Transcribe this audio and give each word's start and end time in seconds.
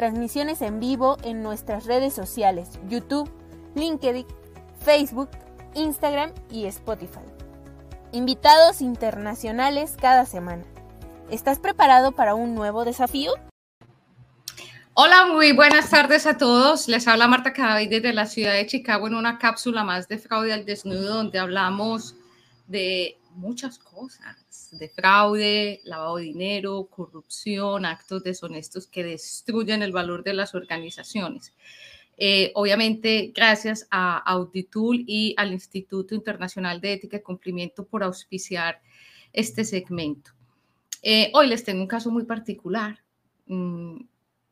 transmisiones 0.00 0.62
en 0.62 0.80
vivo 0.80 1.18
en 1.24 1.42
nuestras 1.42 1.84
redes 1.84 2.14
sociales, 2.14 2.70
YouTube, 2.88 3.30
LinkedIn, 3.74 4.24
Facebook, 4.82 5.28
Instagram 5.74 6.32
y 6.50 6.64
Spotify. 6.64 7.20
Invitados 8.10 8.80
internacionales 8.80 9.98
cada 10.00 10.24
semana. 10.24 10.64
¿Estás 11.30 11.58
preparado 11.58 12.12
para 12.12 12.34
un 12.34 12.54
nuevo 12.54 12.86
desafío? 12.86 13.34
Hola, 14.94 15.26
muy 15.26 15.52
buenas 15.52 15.90
tardes 15.90 16.24
a 16.24 16.38
todos. 16.38 16.88
Les 16.88 17.06
habla 17.06 17.28
Marta 17.28 17.52
Cadavid 17.52 17.90
desde 17.90 18.14
la 18.14 18.24
ciudad 18.24 18.54
de 18.54 18.66
Chicago 18.66 19.06
en 19.06 19.14
una 19.14 19.36
cápsula 19.36 19.84
más 19.84 20.08
de 20.08 20.16
fraude 20.16 20.54
al 20.54 20.64
desnudo 20.64 21.16
donde 21.16 21.38
hablamos 21.38 22.16
de 22.68 23.18
muchas 23.34 23.78
cosas 23.78 24.39
de 24.70 24.88
fraude, 24.88 25.80
lavado 25.84 26.16
de 26.16 26.24
dinero, 26.24 26.88
corrupción, 26.90 27.84
actos 27.84 28.22
deshonestos 28.22 28.86
que 28.86 29.04
destruyen 29.04 29.82
el 29.82 29.92
valor 29.92 30.22
de 30.22 30.34
las 30.34 30.54
organizaciones. 30.54 31.54
Eh, 32.16 32.52
obviamente, 32.54 33.32
gracias 33.34 33.88
a 33.90 34.18
Auditul 34.18 35.04
y 35.06 35.34
al 35.38 35.52
Instituto 35.52 36.14
Internacional 36.14 36.80
de 36.80 36.92
Ética 36.92 37.16
y 37.16 37.22
Cumplimiento 37.22 37.86
por 37.86 38.02
auspiciar 38.02 38.80
este 39.32 39.64
segmento. 39.64 40.32
Eh, 41.02 41.30
hoy 41.34 41.46
les 41.46 41.64
tengo 41.64 41.80
un 41.80 41.88
caso 41.88 42.10
muy 42.10 42.24
particular. 42.24 42.98
Mm, 43.46 44.02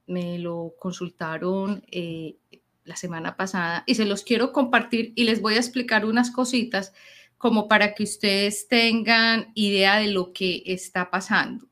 me 0.06 0.38
lo 0.38 0.74
consultaron 0.78 1.84
eh, 1.90 2.36
la 2.84 2.96
semana 2.96 3.36
pasada 3.36 3.84
y 3.86 3.94
se 3.96 4.06
los 4.06 4.22
quiero 4.22 4.52
compartir 4.52 5.12
y 5.14 5.24
les 5.24 5.42
voy 5.42 5.54
a 5.54 5.58
explicar 5.58 6.06
unas 6.06 6.30
cositas 6.30 6.94
como 7.38 7.68
para 7.68 7.94
que 7.94 8.02
ustedes 8.02 8.66
tengan 8.68 9.52
idea 9.54 9.96
de 9.96 10.08
lo 10.08 10.32
que 10.32 10.62
está 10.66 11.08
pasando. 11.08 11.66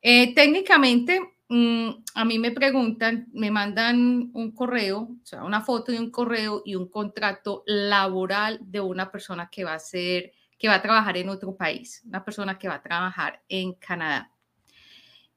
Eh, 0.00 0.34
técnicamente, 0.34 1.20
mm, 1.48 1.90
a 2.14 2.24
mí 2.24 2.38
me 2.38 2.50
preguntan, 2.50 3.28
me 3.32 3.50
mandan 3.50 4.30
un 4.32 4.52
correo, 4.52 5.10
o 5.22 5.26
sea, 5.26 5.44
una 5.44 5.60
foto 5.60 5.92
de 5.92 6.00
un 6.00 6.10
correo 6.10 6.62
y 6.64 6.74
un 6.74 6.88
contrato 6.88 7.62
laboral 7.66 8.58
de 8.62 8.80
una 8.80 9.10
persona 9.12 9.48
que 9.50 9.64
va 9.64 9.74
a 9.74 9.78
ser, 9.78 10.32
que 10.58 10.68
va 10.68 10.76
a 10.76 10.82
trabajar 10.82 11.18
en 11.18 11.28
otro 11.28 11.54
país, 11.54 12.02
una 12.06 12.24
persona 12.24 12.58
que 12.58 12.68
va 12.68 12.76
a 12.76 12.82
trabajar 12.82 13.42
en 13.48 13.74
Canadá. 13.74 14.32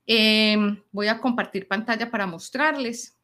Em, 0.06 0.82
voy 0.92 1.08
a 1.08 1.20
compartir 1.20 1.68
pantalla 1.68 2.10
para 2.10 2.26
mostrarles 2.26 3.18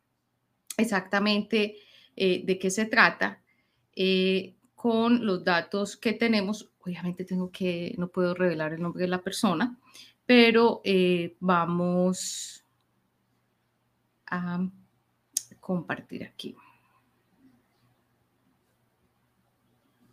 exactamente 0.78 1.78
eh, 2.16 2.42
de 2.44 2.60
qué 2.60 2.70
se 2.70 2.86
trata. 2.86 3.42
Eh, 3.96 4.56
con 4.86 5.26
los 5.26 5.44
datos 5.44 5.98
que 5.98 6.14
tenemos. 6.14 6.70
Obviamente 6.82 7.26
tengo 7.26 7.50
que, 7.50 7.96
no 7.98 8.08
puedo 8.08 8.36
revelar 8.36 8.72
el 8.72 8.84
nombre 8.84 9.02
de 9.02 9.08
la 9.08 9.24
persona, 9.24 9.76
pero 10.28 10.82
eh, 10.84 11.36
vamos 11.40 12.64
a 14.28 14.60
compartir 15.60 16.24
aquí. 16.24 16.56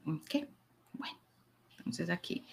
Ok, 0.07 0.49
bueno, 0.95 1.19
entonces 1.77 2.09
aquí. 2.09 2.47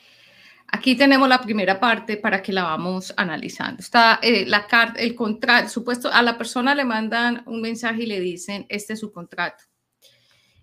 Aquí 0.68 0.98
tenemos 0.98 1.30
la 1.30 1.42
primera 1.42 1.80
parte 1.80 2.18
para 2.18 2.44
que 2.44 2.52
la 2.52 2.64
vamos 2.64 3.14
analizando. 3.16 3.80
Está 3.80 4.20
eh, 4.22 4.46
la 4.46 4.68
carta, 4.68 5.00
el 5.00 5.16
contrato, 5.16 5.70
supuesto, 5.70 6.12
a 6.12 6.22
la 6.22 6.38
persona 6.38 6.76
le 6.76 6.84
mandan 6.84 7.44
un 7.46 7.62
mensaje 7.62 8.04
y 8.04 8.08
le 8.08 8.20
dicen, 8.20 8.66
este 8.68 8.92
es 8.92 9.00
su 9.00 9.10
contrato. 9.14 9.69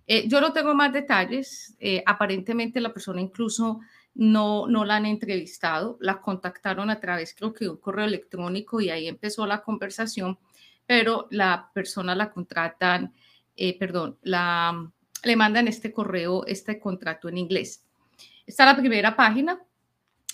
Eh, 0.07 0.29
yo 0.29 0.41
no 0.41 0.53
tengo 0.53 0.75
más 0.75 0.93
detalles. 0.93 1.75
Eh, 1.81 2.03
aparentemente 2.07 2.81
la 2.81 2.93
persona 2.93 3.21
incluso 3.21 3.81
no, 4.15 4.67
no 4.67 4.85
la 4.85 4.97
han 4.97 5.07
entrevistado, 5.07 5.99
la 6.01 6.21
contactaron 6.21 6.91
a 6.91 7.01
través, 7.01 7.35
creo 7.35 7.53
que 7.53 7.67
de 7.67 7.71
un 7.71 7.77
correo 7.77 8.07
electrónico 8.07 8.81
y 8.81 8.89
ahí 8.89 9.09
empezó 9.09 9.47
la 9.47 9.63
conversación, 9.63 10.39
pero 10.87 11.27
la 11.31 11.71
persona 11.75 12.15
la 12.15 12.31
contratan, 12.31 13.13
eh, 13.57 13.79
perdón, 13.79 14.17
la, 14.23 14.91
le 15.23 15.37
mandan 15.37 15.69
este 15.69 15.93
correo, 15.93 16.47
este 16.47 16.79
contrato 16.79 17.29
en 17.29 17.39
inglés. 17.39 17.83
Está 18.47 18.65
la 18.65 18.77
primera 18.77 19.17
página. 19.17 19.61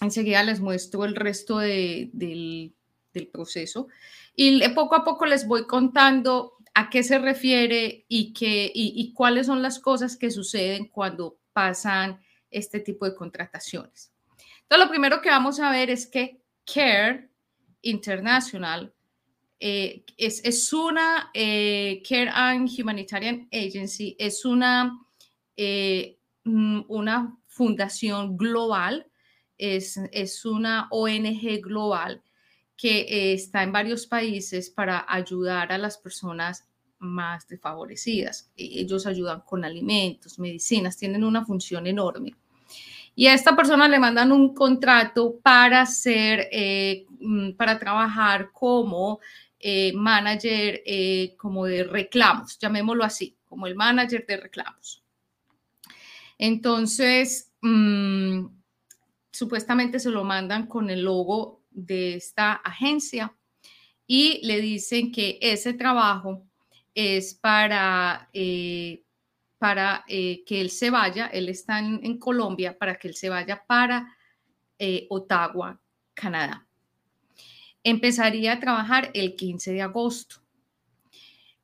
Enseguida 0.01 0.43
les 0.43 0.61
muestro 0.61 1.05
el 1.05 1.17
resto 1.17 1.59
del, 1.59 2.11
del 2.13 3.29
proceso 3.29 3.89
y 4.35 4.67
poco 4.71 4.95
a 4.95 5.05
poco 5.05 5.27
les 5.27 5.47
voy 5.47 5.67
contando 5.67 6.55
a 6.75 6.89
qué 6.89 7.03
se 7.03 7.19
refiere 7.19 8.05
y, 8.09 8.33
qué, 8.33 8.71
y, 8.75 9.13
cuáles 9.13 9.47
son 9.47 9.63
las 9.63 9.79
cosas 9.79 10.17
que 10.17 10.31
suceden 10.31 10.89
cuando 10.89 11.39
pasan 11.53 12.21
este 12.51 12.81
tipo 12.81 13.05
de 13.05 13.15
contrataciones. 13.15 14.13
Entonces, 14.63 14.87
lo 14.87 14.91
primero 14.91 15.21
que 15.21 15.29
vamos 15.29 15.61
a 15.61 15.71
ver 15.71 15.91
es 15.91 16.07
que 16.07 16.41
CARE 16.65 17.29
International 17.83 18.93
eh, 19.61 20.05
es, 20.17 20.45
es, 20.45 20.73
una 20.73 21.31
eh, 21.35 22.03
Care 22.09 22.31
and 22.33 22.69
Humanitarian 22.69 23.49
Agency, 23.53 24.17
es 24.19 24.45
una, 24.45 24.99
eh, 25.57 26.19
mm, 26.45 26.81
una 26.89 27.39
fundación 27.47 28.37
global, 28.37 29.07
es, 29.59 29.99
es 30.11 30.45
una 30.45 30.89
ONG 30.91 31.61
global 31.61 32.23
que 32.83 33.03
eh, 33.03 33.35
está 33.35 33.63
en 33.63 33.71
varios 33.71 34.09
países 34.09 34.69
para 34.69 35.07
ayudar 35.09 35.71
a 35.71 35.79
las 35.79 35.99
personas 35.99 36.67
más 36.99 37.47
desfavorecidas. 37.47 38.51
E, 38.57 38.81
ellos 38.81 39.07
ayudan 39.07 39.43
con 39.43 39.65
alimentos, 39.65 40.41
medicinas, 40.41 40.97
tienen 40.97 41.23
una 41.23 41.45
función 41.45 41.87
enorme. 41.87 42.35
Y 43.15 43.29
a 43.29 43.35
esta 43.35 43.55
persona 43.55 43.87
le 43.87 44.01
mandan 44.01 44.33
un 44.33 44.53
contrato 44.53 45.39
para 45.41 45.87
ser, 45.87 46.49
eh, 46.51 47.07
mm, 47.21 47.53
para 47.53 47.79
trabajar 47.79 48.51
como 48.51 49.21
eh, 49.61 49.93
manager, 49.93 50.83
como 51.37 51.67
de 51.67 51.85
reclamos, 51.85 52.59
llamémoslo 52.59 53.05
así, 53.05 53.37
como 53.45 53.69
el 53.69 53.77
manager 53.77 54.27
de 54.27 54.39
reclamos. 54.39 55.05
Entonces, 56.37 57.53
mm, 57.61 58.45
supuestamente 59.31 60.01
se 60.01 60.11
lo 60.11 60.25
mandan 60.25 60.67
con 60.67 60.91
el 60.91 61.05
logo 61.05 61.62
de 61.75 62.15
esta 62.15 62.53
agencia 62.53 63.35
y 64.07 64.45
le 64.47 64.61
dicen 64.61 65.11
que 65.13 65.39
ese 65.41 65.73
trabajo 65.73 66.47
es 66.95 67.35
para, 67.35 68.29
eh, 68.33 69.05
para 69.59 70.05
eh, 70.09 70.45
que 70.45 70.61
él 70.61 70.71
se 70.71 70.91
vaya, 70.91 71.27
él 71.29 71.49
está 71.49 71.79
en, 71.79 72.19
Colombia, 72.19 72.77
para 72.77 72.97
que 72.97 73.09
él 73.09 73.15
se 73.15 73.29
vaya 73.29 73.65
para 73.67 74.15
eh, 74.79 75.07
Ottawa, 75.09 75.81
Canadá. 76.15 76.67
Empezaría 77.83 78.53
a 78.53 78.61
trabajar 78.61 79.11
el 79.15 79.35
15 79.35 79.73
de 79.73 79.83
agosto. 79.83 80.37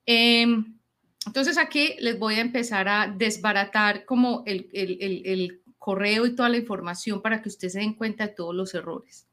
Em, 0.07 0.79
entonces 1.27 1.59
aquí 1.59 1.97
les 1.99 2.19
voy 2.19 2.37
a 2.37 2.41
empezar 2.41 2.89
a 2.89 3.09
desbaratar 3.09 4.07
como 4.07 4.43
el, 4.47 4.71
el 4.73 5.63
correo 5.79 6.25
y 6.27 6.35
toda 6.35 6.49
la 6.49 6.57
información 6.57 7.21
para 7.21 7.43
que 7.43 7.51
ustedes 7.51 7.75
se 7.75 7.81
den 7.81 7.95
cuenta 7.95 8.27
de 8.27 8.35
todos 8.35 8.55
los 8.55 8.75
errores. 8.75 9.28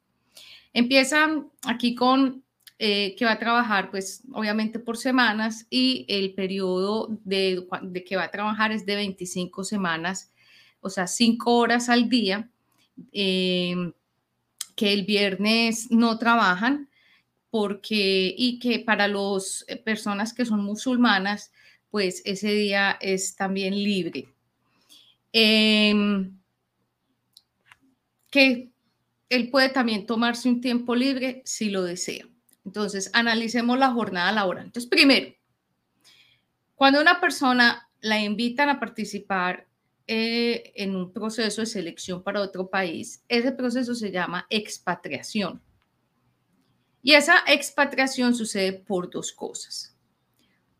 Empieza 0.76 1.30
aquí 1.66 1.96
con 1.96 2.44
eh, 2.80 3.16
que 3.16 3.24
va 3.24 3.32
a 3.32 3.40
trabajar, 3.40 3.90
pues 3.90 4.24
obviamente 4.34 4.78
por 4.78 4.98
semanas 4.98 5.66
y 5.70 6.06
el 6.10 6.34
periodo 6.34 7.18
de, 7.24 7.66
que 8.06 8.18
va 8.18 8.26
a 8.26 8.32
trabajar 8.32 8.74
es 8.74 8.86
de 8.86 8.98
25 8.98 9.64
semanas, 9.64 10.34
o 10.82 10.90
sea, 10.90 11.08
5 11.08 11.56
horas 11.56 11.88
al 11.88 12.10
día, 12.10 12.50
em, 13.14 13.94
que 14.76 14.92
el 14.92 15.06
viernes 15.06 15.90
no 15.92 16.20
trabajan 16.20 16.90
porque 17.50 18.36
y 18.38 18.60
que 18.60 18.80
para 18.80 19.08
las 19.08 19.64
eh, 19.70 19.78
personas 19.78 20.34
que 20.34 20.44
son 20.46 20.62
musulmanas, 20.62 21.54
pues 21.90 22.22
ese 22.26 22.52
día 22.54 22.98
es 23.00 23.38
también 23.38 23.76
libre. 23.76 24.28
Que 28.30 28.75
él 29.30 29.50
puede 29.50 29.70
también 29.70 30.06
tomarse 30.06 30.50
un 30.50 30.62
tiempo 30.62 30.96
libre 30.96 31.42
si 31.46 31.70
lo 31.70 31.84
desea. 31.84 32.28
Entonces, 32.64 33.10
analicemos 33.14 33.78
la 33.78 33.92
jornada 33.92 34.32
laboral. 34.32 34.66
Entonces, 34.66 34.90
primero, 34.90 35.34
cuando 36.76 37.00
una 37.00 37.20
persona 37.22 37.90
la 38.02 38.20
invitan 38.22 38.70
a 38.70 38.80
participar 38.80 39.68
eh, 40.08 40.74
en 40.76 40.96
un 40.96 41.12
proceso 41.12 41.62
de 41.62 41.68
selección 41.68 42.24
para 42.24 42.42
otro 42.42 42.70
país, 42.70 43.24
ese 43.28 43.52
proceso 43.52 43.96
se 43.96 44.12
llama 44.12 44.46
expatriación. 44.50 45.62
Y 47.02 47.14
esa 47.14 47.44
expatriación 47.48 48.36
sucede 48.36 48.74
por 48.74 49.10
dos 49.10 49.32
cosas. 49.32 49.92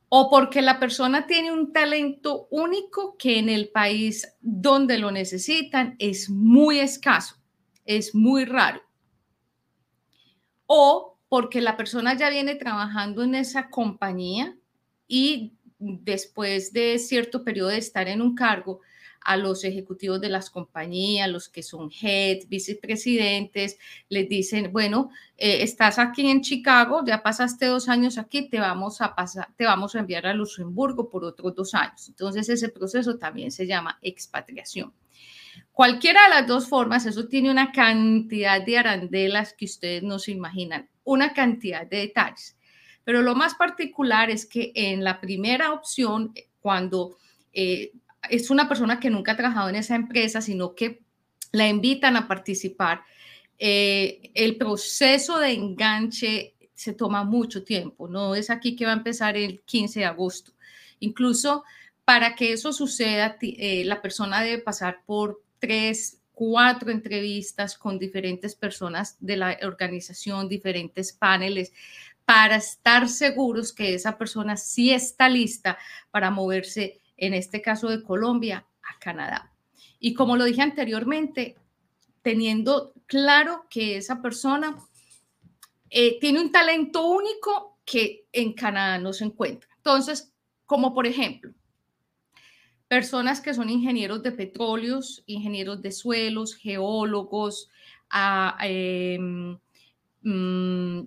o 0.08 0.30
porque 0.30 0.62
la 0.62 0.80
persona 0.80 1.26
tiene 1.26 1.52
un 1.52 1.74
talento 1.74 2.48
único 2.52 3.18
que 3.18 3.40
en 3.40 3.50
el 3.50 3.70
país 3.70 4.28
donde 4.40 4.98
lo 5.00 5.12
necesitan 5.12 5.96
es 6.00 6.30
muy 6.30 6.80
escaso, 6.80 7.36
es 7.86 8.14
muy 8.14 8.46
raro. 8.46 8.82
O 10.66 11.18
porque 11.30 11.62
la 11.62 11.78
persona 11.78 12.16
ya 12.16 12.30
viene 12.30 12.56
trabajando 12.56 13.24
en 13.24 13.36
esa 13.36 13.70
compañía 13.70 14.56
y 15.08 15.54
después 15.80 16.74
de 16.74 16.98
cierto 17.00 17.44
periodo 17.44 17.70
de 17.70 17.78
estar 17.78 18.08
en 18.08 18.22
un 18.22 18.36
cargo, 18.36 18.82
a 19.26 19.38
los 19.38 19.64
ejecutivos 19.64 20.22
de 20.22 20.30
las 20.30 20.52
compañías, 20.52 21.28
los 21.28 21.50
que 21.50 21.64
son 21.64 21.90
head, 22.02 22.48
vicepresidentes, 22.48 23.78
les 24.08 24.30
dicen, 24.30 24.72
bueno, 24.72 25.10
eh, 25.36 25.64
estás 25.64 25.98
aquí 25.98 26.30
en 26.30 26.42
Chicago, 26.42 27.04
ya 27.06 27.24
pasaste 27.24 27.66
dos 27.66 27.90
años 27.90 28.20
aquí, 28.20 28.48
te 28.48 28.60
vamos 28.60 29.02
a 29.02 29.16
te 29.58 29.66
vamos 29.66 29.96
a 29.96 30.00
enviar 30.00 30.28
a 30.28 30.34
Luxemburgo 30.34 31.10
por 31.10 31.26
otros 31.26 31.56
dos 31.56 31.74
años. 31.74 32.08
Entonces 32.08 32.48
ese 32.50 32.70
proceso 32.70 33.18
también 33.18 33.52
se 33.52 33.66
llama 33.66 33.98
expatriación. 34.04 34.94
Cualquiera 35.76 36.24
de 36.24 36.30
las 36.30 36.48
dos 36.48 36.70
formas, 36.70 37.06
eso 37.06 37.28
tiene 37.28 37.52
una 37.52 37.74
cantidad 37.74 38.66
de 38.66 38.78
arandelas 38.78 39.52
que 39.52 39.66
ustedes 39.66 40.04
no 40.04 40.20
se 40.20 40.32
imaginan, 40.32 40.88
una 41.04 41.34
cantidad 41.34 41.86
de 41.86 41.98
detalles. 41.98 42.56
Pero 43.04 43.22
lo 43.22 43.36
más 43.36 43.56
particular 43.56 44.30
es 44.30 44.46
que 44.46 44.72
en 44.74 45.04
la 45.04 45.20
primera 45.20 45.74
opción, 45.74 46.34
cuando 46.62 47.18
eh, 47.52 47.92
es 48.30 48.50
una 48.50 48.70
persona 48.70 49.02
que 49.02 49.10
nunca 49.10 49.34
ha 49.34 49.36
trabajado 49.36 49.68
en 49.68 49.76
esa 49.76 49.96
empresa, 49.96 50.40
sino 50.40 50.76
que 50.76 51.02
la 51.52 51.68
invitan 51.68 52.16
a 52.16 52.26
participar. 52.26 53.02
Eh, 53.60 54.32
el 54.34 54.56
proceso 54.56 55.40
de 55.40 55.52
enganche 55.52 56.56
se 56.74 56.94
toma 56.94 57.26
mucho 57.26 57.66
tiempo, 57.66 58.08
no 58.08 58.34
es 58.34 58.50
aquí 58.50 58.78
que 58.78 58.86
va 58.86 58.92
a 58.92 58.96
empezar 58.96 59.36
el 59.36 59.60
15 59.64 60.00
de 60.00 60.06
agosto. 60.06 60.54
Incluso 61.02 61.66
para 62.06 62.34
que 62.34 62.54
eso 62.54 62.72
suceda, 62.72 63.36
eh, 63.42 63.84
la 63.84 64.02
persona 64.02 64.42
debe 64.42 64.62
pasar 64.62 65.02
por 65.06 65.44
tres, 65.66 66.22
cuatro 66.32 66.92
entrevistas 66.92 67.76
con 67.76 67.98
diferentes 67.98 68.54
personas 68.54 69.18
de 69.20 69.38
la 69.38 69.58
organización, 69.64 70.48
diferentes 70.48 71.12
paneles, 71.12 71.74
para 72.24 72.58
estar 72.58 73.10
seguros 73.10 73.74
que 73.74 73.96
esa 73.96 74.16
persona 74.16 74.58
sí 74.58 74.92
está 74.92 75.28
lista 75.28 75.80
para 76.12 76.30
moverse 76.30 77.02
en 77.18 77.34
este 77.34 77.64
caso 77.64 77.90
de 77.90 78.04
Colombia, 78.04 78.64
a 78.84 79.00
Canadá. 79.00 79.52
Y 80.00 80.14
como 80.14 80.38
lo 80.38 80.44
dije 80.44 80.62
anteriormente, 80.62 81.56
teniendo 82.22 82.94
claro 83.08 83.66
que 83.68 83.98
esa 83.98 84.22
persona 84.22 84.78
eh, 85.90 86.20
tiene 86.20 86.42
un 86.42 86.52
talento 86.52 87.08
único 87.08 87.80
que 87.84 88.28
en 88.32 88.54
Canadá 88.54 89.00
no 89.00 89.14
se 89.14 89.26
encuentra. 89.26 89.70
Entonces, 89.78 90.32
como 90.68 90.94
por 90.94 91.08
ejemplo, 91.08 91.54
personas 92.96 93.42
que 93.42 93.54
son 93.54 93.70
ingenieros 93.70 94.24
de 94.24 94.32
petróleos, 94.32 95.22
ingenieros 95.26 95.82
de 95.82 95.92
suelos, 95.92 96.56
geólogos, 96.56 97.70
em, 98.64 99.58
mm, 100.22 101.02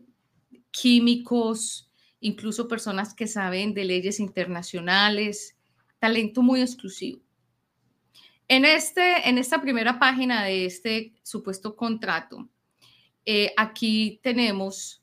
químicos, 0.70 1.90
incluso 2.20 2.68
personas 2.68 3.14
que 3.14 3.26
saben 3.26 3.72
de 3.72 3.86
leyes 3.86 4.20
internacionales, 4.20 5.56
talento 5.98 6.42
muy 6.42 6.60
exclusivo. 6.60 7.22
En, 8.48 8.66
este, 8.66 9.26
en 9.26 9.38
esta 9.38 9.58
primera 9.62 9.98
página 9.98 10.44
de 10.44 10.66
este 10.66 11.14
supuesto 11.22 11.74
contrato, 11.74 12.50
eh, 13.24 13.54
aquí 13.56 14.20
tenemos 14.22 15.02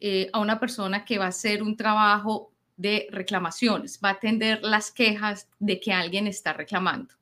eh, 0.00 0.28
a 0.34 0.40
una 0.40 0.60
persona 0.60 1.02
que 1.02 1.16
va 1.16 1.24
a 1.24 1.28
hacer 1.28 1.62
un 1.62 1.78
trabajo 1.78 2.52
de 2.76 3.08
reclamaciones, 3.10 4.00
va 4.04 4.10
a 4.10 4.12
atender 4.12 4.62
las 4.62 4.90
quejas 4.90 5.48
de 5.58 5.80
que 5.80 5.92
alguien 5.92 6.26
está 6.26 6.52
reclamando. 6.52 7.14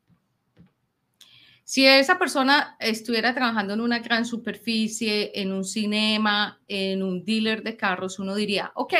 Si 1.66 1.86
esa 1.86 2.18
persona 2.18 2.76
estuviera 2.78 3.34
trabajando 3.34 3.72
en 3.72 3.80
una 3.80 4.00
gran 4.00 4.26
superficie, 4.26 5.32
en 5.40 5.50
un 5.50 5.64
cinema, 5.64 6.60
en 6.68 7.02
un 7.02 7.24
dealer 7.24 7.62
de 7.62 7.76
carros, 7.76 8.18
uno 8.18 8.34
diría, 8.34 8.70
ok, 8.74 8.94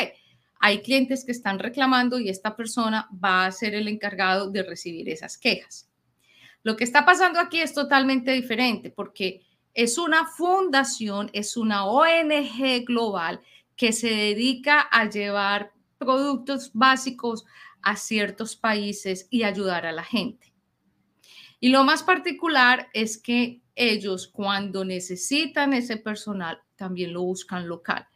hay 0.61 0.81
clientes 0.81 1.27
que 1.27 1.33
están 1.33 1.59
reclamando 1.59 2.19
y 2.19 2.31
esta 2.31 2.57
persona 2.57 3.07
va 3.23 3.45
a 3.45 3.53
ser 3.53 3.75
el 3.75 3.87
encargado 3.87 4.51
de 4.51 4.63
recibir 4.63 5.11
esas 5.11 5.37
quejas. 5.37 5.91
Lo 6.63 6.75
que 6.75 6.85
está 6.85 7.05
pasando 7.05 7.39
aquí 7.39 7.61
es 7.61 7.75
totalmente 7.75 8.33
diferente 8.33 8.89
porque 8.91 9.43
es 9.75 9.99
una 9.99 10.25
fundación, 10.25 11.29
es 11.35 11.59
una 11.59 11.85
ONG 11.85 12.87
global 12.87 13.43
que 13.77 13.93
se 13.93 14.09
dedica 14.09 14.81
a 14.81 15.11
llevar 15.11 15.74
productos 16.05 16.71
básicos 16.73 17.45
a 17.83 17.97
ciertos 17.97 18.57
países 18.57 19.27
y 19.31 19.43
ayudar 19.43 19.87
a 19.87 19.93
la 19.93 20.05
gente. 20.05 20.53
Y 21.61 21.69
lo 21.69 21.85
más 21.85 22.03
particular 22.03 22.89
es 22.93 23.19
que 23.19 23.63
ellos 23.75 24.29
cuando 24.29 24.85
necesitan 24.85 25.73
ese 25.73 25.97
personal 25.97 26.61
también 26.77 27.13
lo 27.13 27.23
buscan 27.23 27.69
local. 27.69 28.07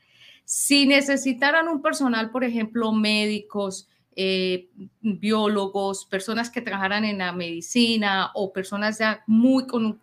Si 0.44 0.86
necesitaran 0.86 1.68
un 1.68 1.82
personal, 1.82 2.30
por 2.30 2.44
ejemplo, 2.44 2.92
médicos, 2.92 3.88
eh, 4.16 4.68
biólogos, 5.00 6.04
personas 6.06 6.50
que 6.50 6.60
trabajaran 6.60 7.04
en 7.04 7.18
la 7.18 7.32
medicina 7.32 8.30
o 8.34 8.52
personas 8.52 8.98
ya 8.98 9.22
muy 9.26 9.66
con, 9.66 10.00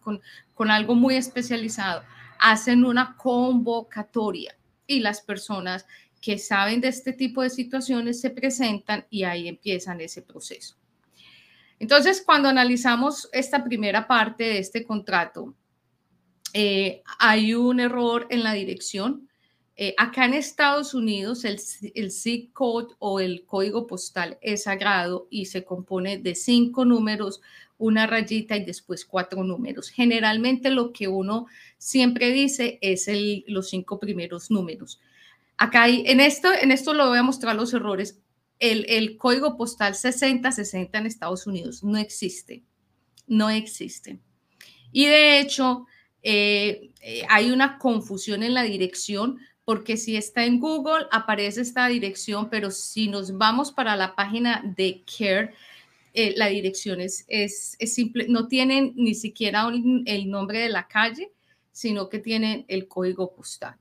con 0.54 0.72
algo 0.72 0.96
muy 0.96 1.16
especializado, 1.16 2.04
hacen 2.40 2.86
una 2.86 3.16
convocatoria 3.18 4.56
y 4.88 5.00
las 5.00 5.22
personas 5.22 5.86
que 6.25 6.39
saben 6.39 6.81
de 6.81 6.88
este 6.88 7.13
tipo 7.13 7.44
de 7.44 7.51
situaciones 7.51 8.19
se 8.19 8.31
presentan 8.31 9.06
y 9.12 9.25
ahí 9.25 9.48
empiezan 9.48 10.01
ese 10.01 10.24
proceso. 10.24 10.75
Entonces, 11.77 12.24
cuando 12.25 12.50
analizamos 12.50 13.30
esta 13.31 13.63
primera 13.63 14.07
parte 14.07 14.45
de 14.45 14.57
este 14.57 14.83
contrato, 14.83 15.54
eh, 16.51 17.04
hay 17.19 17.54
un 17.54 17.80
error 17.80 18.25
en 18.31 18.42
la 18.42 18.54
dirección 18.54 19.30
eh, 19.77 19.94
acá 19.98 20.24
en 20.25 20.33
Estados 20.33 20.94
Unidos 20.94 21.44
el, 21.44 21.60
el 21.95 22.12
zip 22.12 22.54
code 22.54 22.95
o 23.00 23.19
el 23.19 23.44
código 23.45 23.88
postal 23.88 24.38
es 24.42 24.63
sagrado 24.63 25.27
y 25.30 25.48
se 25.48 25.66
compone 25.66 26.18
de 26.18 26.33
cinco 26.33 26.86
números, 26.86 27.42
una 27.77 28.08
rayita 28.08 28.55
y 28.55 28.63
después 28.63 29.03
cuatro 29.03 29.44
números. 29.44 29.89
Generalmente 29.89 30.72
lo 30.72 30.94
que 30.94 31.10
uno 31.10 31.48
siempre 31.77 32.32
dice 32.32 32.79
es 32.82 33.10
el, 33.10 33.44
los 33.48 33.70
cinco 33.70 34.00
primeros 34.00 34.50
números. 34.50 35.01
Acá 35.58 35.84
hay, 35.84 36.04
en 36.06 36.20
esto, 36.20 36.52
en 36.52 36.72
esto 36.72 36.94
lo 36.94 37.08
voy 37.08 37.18
a 37.18 37.24
mostrar 37.24 37.56
los 37.56 37.74
errores. 37.74 38.20
El, 38.60 39.18
código 39.18 39.58
postal 39.58 39.96
6060 39.96 40.98
en 40.98 41.06
Estados 41.06 41.46
Unidos 41.46 41.84
no 41.84 41.98
existe, 41.98 42.64
no 43.28 43.50
existe. 43.50 44.20
Y 44.92 45.06
de 45.06 45.40
hecho, 45.40 45.86
eh, 46.24 46.92
eh, 47.02 47.24
hay 47.30 47.52
una 47.52 47.78
confusión 47.78 48.44
en 48.44 48.54
la 48.54 48.64
dirección 48.64 49.40
porque 49.66 49.98
si 49.98 50.16
está 50.16 50.46
en 50.46 50.60
Google 50.60 51.08
aparece 51.12 51.62
esta 51.62 51.88
dirección, 51.88 52.50
pero 52.50 52.70
si 52.72 53.08
nos 53.08 53.36
vamos 53.38 53.72
para 53.72 53.96
la 53.96 54.16
página 54.16 54.62
de 54.64 55.04
Care, 55.06 55.54
eh, 56.14 56.34
la 56.38 56.48
dirección 56.48 57.02
es, 57.02 57.26
simple, 57.80 58.28
no 58.30 58.48
tienen 58.48 58.94
ni 58.96 59.16
siquiera 59.16 59.68
el 60.06 60.30
nombre 60.30 60.60
de 60.60 60.70
la 60.70 60.88
calle, 60.88 61.32
sino 61.72 62.08
que 62.10 62.20
tienen 62.20 62.64
el 62.68 62.88
código 62.88 63.34
postal. 63.34 63.76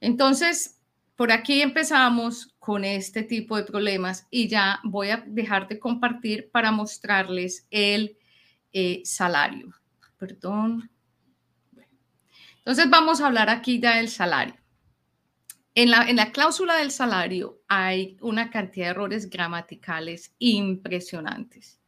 Entonces, 0.00 0.80
por 1.16 1.32
aquí 1.32 1.62
empezamos 1.62 2.54
con 2.58 2.84
este 2.84 3.22
tipo 3.22 3.56
de 3.56 3.64
problemas 3.64 4.26
y 4.30 4.48
ya 4.48 4.80
voy 4.84 5.10
a 5.10 5.24
dejar 5.26 5.66
de 5.68 5.78
compartir 5.78 6.50
para 6.50 6.70
mostrarles 6.70 7.66
el 7.70 8.18
eh, 8.72 9.02
salario. 9.04 9.72
Perdón. 10.18 10.90
Entonces 12.58 12.90
vamos 12.90 13.20
a 13.20 13.26
hablar 13.26 13.48
aquí 13.48 13.80
ya 13.80 13.96
del 13.96 14.08
salario. 14.08 14.56
En 15.74 15.90
la, 15.90 16.08
en 16.08 16.16
la 16.16 16.32
cláusula 16.32 16.76
del 16.76 16.90
salario 16.90 17.60
hay 17.68 18.16
una 18.20 18.50
cantidad 18.50 18.86
de 18.86 18.90
errores 18.90 19.30
gramaticales 19.30 20.34
impresionantes. 20.38 21.80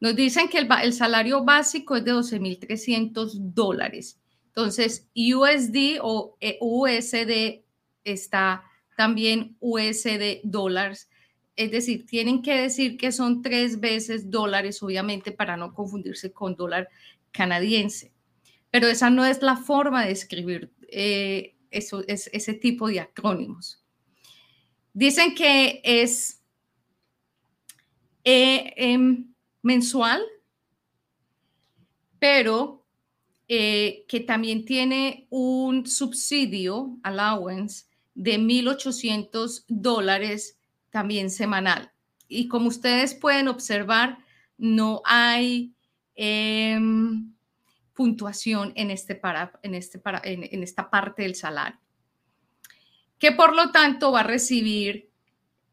Nos 0.00 0.16
dicen 0.16 0.48
que 0.48 0.58
el, 0.58 0.68
el 0.82 0.92
salario 0.92 1.44
básico 1.44 1.96
es 1.96 2.04
de 2.04 2.14
12.300 2.14 3.32
dólares. 3.34 4.18
Entonces, 4.50 5.08
USD 5.14 5.98
o 6.02 6.36
eh, 6.40 6.58
USD 6.60 7.64
está 8.04 8.64
también 8.96 9.56
USD 9.60 10.40
dólares. 10.44 11.08
Es 11.56 11.70
decir, 11.70 12.06
tienen 12.06 12.42
que 12.42 12.54
decir 12.54 12.96
que 12.96 13.12
son 13.12 13.42
tres 13.42 13.80
veces 13.80 14.30
dólares, 14.30 14.82
obviamente, 14.82 15.32
para 15.32 15.56
no 15.56 15.74
confundirse 15.74 16.32
con 16.32 16.54
dólar 16.56 16.88
canadiense 17.32 18.12
pero 18.70 18.86
esa 18.86 19.10
no 19.10 19.24
es 19.24 19.42
la 19.42 19.56
forma 19.56 20.04
de 20.04 20.12
escribir 20.12 20.72
eh, 20.88 21.56
eso, 21.70 22.04
es, 22.06 22.30
ese 22.32 22.54
tipo 22.54 22.88
de 22.88 23.00
acrónimos. 23.00 23.82
Dicen 24.92 25.34
que 25.34 25.80
es 25.84 26.42
em, 28.24 29.32
mensual, 29.62 30.22
pero 32.18 32.79
eh, 33.52 34.04
que 34.06 34.20
también 34.20 34.64
tiene 34.64 35.26
un 35.28 35.84
subsidio, 35.84 36.96
allowance, 37.02 37.86
de 38.14 38.38
1.800 38.38 39.64
dólares 39.66 40.56
también 40.90 41.30
semanal. 41.30 41.90
Y 42.28 42.46
como 42.46 42.68
ustedes 42.68 43.12
pueden 43.12 43.48
observar, 43.48 44.18
no 44.56 45.02
hay 45.04 45.74
em, 46.14 47.34
puntuación 47.92 48.72
en, 48.76 48.92
este 48.92 49.16
para, 49.16 49.58
en, 49.64 49.74
este 49.74 49.98
para, 49.98 50.22
en, 50.22 50.62
esta 50.62 50.88
parte 50.88 51.22
del 51.22 51.34
salario, 51.34 51.80
que 53.18 53.32
por 53.32 53.56
lo 53.56 53.72
tanto 53.72 54.12
va 54.12 54.20
a 54.20 54.22
recibir 54.22 55.10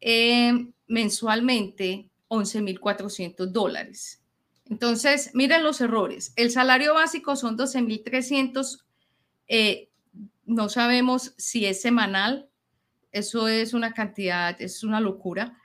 em, 0.00 0.72
mensualmente 0.88 2.10
11.400 2.26 3.46
dólares. 3.46 4.20
Entonces, 4.70 5.30
miren 5.34 5.62
los 5.62 5.80
errores. 5.80 6.32
El 6.36 6.50
salario 6.50 6.94
básico 6.94 7.36
son 7.36 7.56
12.300. 7.56 8.84
Eh, 9.48 9.88
no 10.44 10.68
sabemos 10.68 11.34
si 11.36 11.66
es 11.66 11.80
semanal. 11.80 12.48
Eso 13.12 13.48
es 13.48 13.72
una 13.72 13.92
cantidad, 13.94 14.60
es 14.60 14.84
una 14.84 15.00
locura. 15.00 15.58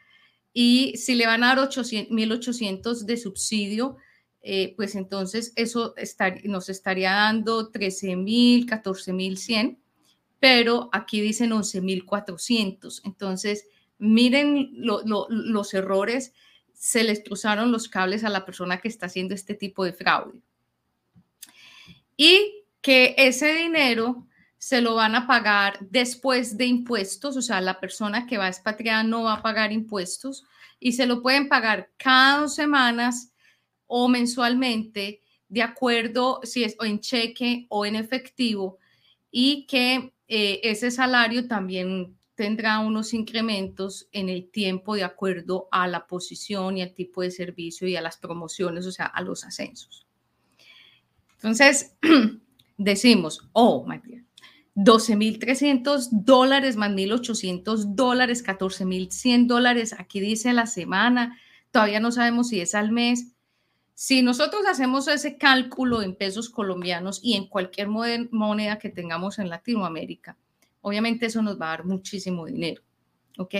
Y 0.54 0.96
si 0.98 1.16
le 1.16 1.26
van 1.26 1.44
a 1.44 1.56
dar 1.56 1.60
1.800 1.68 3.06
de 3.06 3.18
subsidio, 3.18 3.98
eh, 4.42 4.74
pues 4.76 4.96
entonces 4.96 5.54
eso 5.56 5.96
nos 6.44 6.70
estaría 6.70 7.12
dando 7.12 7.72
13.000, 7.72 8.66
14.100, 8.66 9.78
pero 10.40 10.90
aquí 10.92 11.22
dicen 11.22 11.52
11.400. 11.52 13.02
Entonces, 13.06 13.66
miren 13.98 14.72
los 14.76 15.74
errores 15.74 16.34
se 16.84 17.06
les 17.06 17.24
cruzaron 17.24 17.72
los 17.72 17.88
cables 17.88 18.26
a 18.26 18.30
la 18.30 18.46
persona 18.46 18.82
que 18.82 18.90
está 18.90 19.06
haciendo 19.06 19.34
este 19.34 19.54
tipo 19.54 19.86
de 19.86 19.94
fraude. 19.94 20.42
Y 22.18 22.66
que 22.82 23.16
ese 23.18 23.54
dinero 23.54 24.28
se 24.58 24.82
lo 24.82 24.96
van 24.96 25.16
a 25.16 25.26
pagar 25.26 25.78
después 25.80 26.58
de 26.58 26.66
impuestos, 26.66 27.38
o 27.38 27.42
sea, 27.42 27.62
la 27.62 27.80
persona 27.80 28.28
que 28.28 28.38
va 28.38 28.48
a 28.48 29.04
no 29.04 29.24
va 29.24 29.36
a 29.36 29.42
pagar 29.42 29.72
impuestos 29.72 30.44
y 30.78 30.92
se 30.92 31.06
lo 31.06 31.22
pueden 31.22 31.48
pagar 31.48 31.90
cada 31.96 32.42
dos 32.42 32.56
semanas 32.56 33.32
o 33.88 34.10
mensualmente, 34.10 35.22
de 35.48 35.62
acuerdo 35.62 36.42
si 36.44 36.66
es 36.66 36.76
en 36.82 37.00
cheque 37.00 37.66
o 37.70 37.86
en 37.86 37.96
efectivo, 37.96 38.78
y 39.32 39.66
que 39.68 40.14
eh, 40.28 40.60
ese 40.64 40.92
salario 40.92 41.48
también 41.48 42.18
tendrá 42.36 42.80
unos 42.80 43.14
incrementos 43.14 44.08
en 44.12 44.30
el 44.30 44.50
tiempo 44.50 44.96
de 44.96 45.04
acuerdo 45.04 45.68
a 45.72 45.88
la 45.88 46.08
posición 46.08 46.78
y 46.78 46.82
al 46.82 46.94
tipo 46.94 47.22
de 47.22 47.32
servicio 47.32 47.88
y 47.88 47.96
a 47.96 48.02
las 48.02 48.18
promociones, 48.18 48.86
o 48.88 48.92
sea, 48.92 49.06
a 49.06 49.22
los 49.22 49.44
ascensos. 49.44 50.08
Entonces, 51.36 51.96
decimos, 52.78 53.48
oh, 53.54 53.86
María, 53.86 54.24
12.300 54.76 56.10
dólares 56.12 56.76
más 56.78 56.92
1.800 56.92 57.94
dólares, 57.94 58.44
14.100 58.44 59.46
dólares, 59.46 59.94
aquí 59.98 60.20
dice 60.20 60.52
la 60.54 60.66
semana, 60.66 61.38
todavía 61.72 62.00
no 62.00 62.12
sabemos 62.12 62.50
si 62.50 62.60
es 62.60 62.74
al 62.74 62.92
mes. 62.92 63.28
Si 63.94 64.24
nosotros 64.24 64.64
hacemos 64.68 65.08
ese 65.08 65.38
cálculo 65.38 66.02
en 66.02 66.16
pesos 66.16 66.50
colombianos 66.50 67.20
y 67.22 67.36
en 67.36 67.48
cualquier 67.48 67.88
moneda 67.88 68.80
que 68.80 68.90
tengamos 68.90 69.38
en 69.38 69.50
Latinoamérica, 69.50 70.36
obviamente 70.84 71.26
eso 71.26 71.42
nos 71.42 71.60
va 71.60 71.68
a 71.68 71.78
dar 71.78 71.86
muchísimo 71.86 72.46
dinero. 72.46 72.82
¿Ok? 73.38 73.56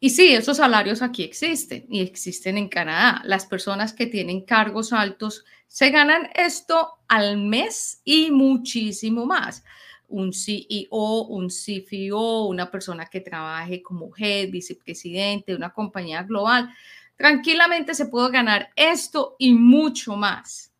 Y 0.00 0.10
sí, 0.10 0.32
esos 0.34 0.56
salarios 0.56 1.02
aquí 1.02 1.22
existen 1.22 1.86
y 1.88 2.00
existen 2.00 2.56
en 2.56 2.68
Canadá. 2.68 3.20
Las 3.24 3.46
personas 3.46 3.92
que 3.92 4.06
tienen 4.06 4.42
cargos 4.42 4.92
altos 4.92 5.44
se 5.66 5.90
ganan 5.90 6.30
esto 6.34 6.98
al 7.08 7.38
mes 7.38 8.00
y 8.04 8.30
muchísimo 8.30 9.26
más. 9.26 9.64
Un 10.08 10.32
CEO, 10.32 11.26
un 11.28 11.48
CFO, 11.48 12.46
una 12.46 12.70
persona 12.70 13.06
que 13.06 13.20
trabaje 13.20 13.82
como 13.82 14.10
head, 14.16 14.50
vicepresidente 14.50 15.52
de 15.52 15.58
una 15.58 15.72
compañía 15.72 16.22
global, 16.22 16.72
tranquilamente 17.16 17.92
se 17.94 18.06
puede 18.06 18.30
ganar 18.30 18.70
esto 18.76 19.34
y 19.38 19.52
mucho 19.52 20.16
más. 20.16 20.72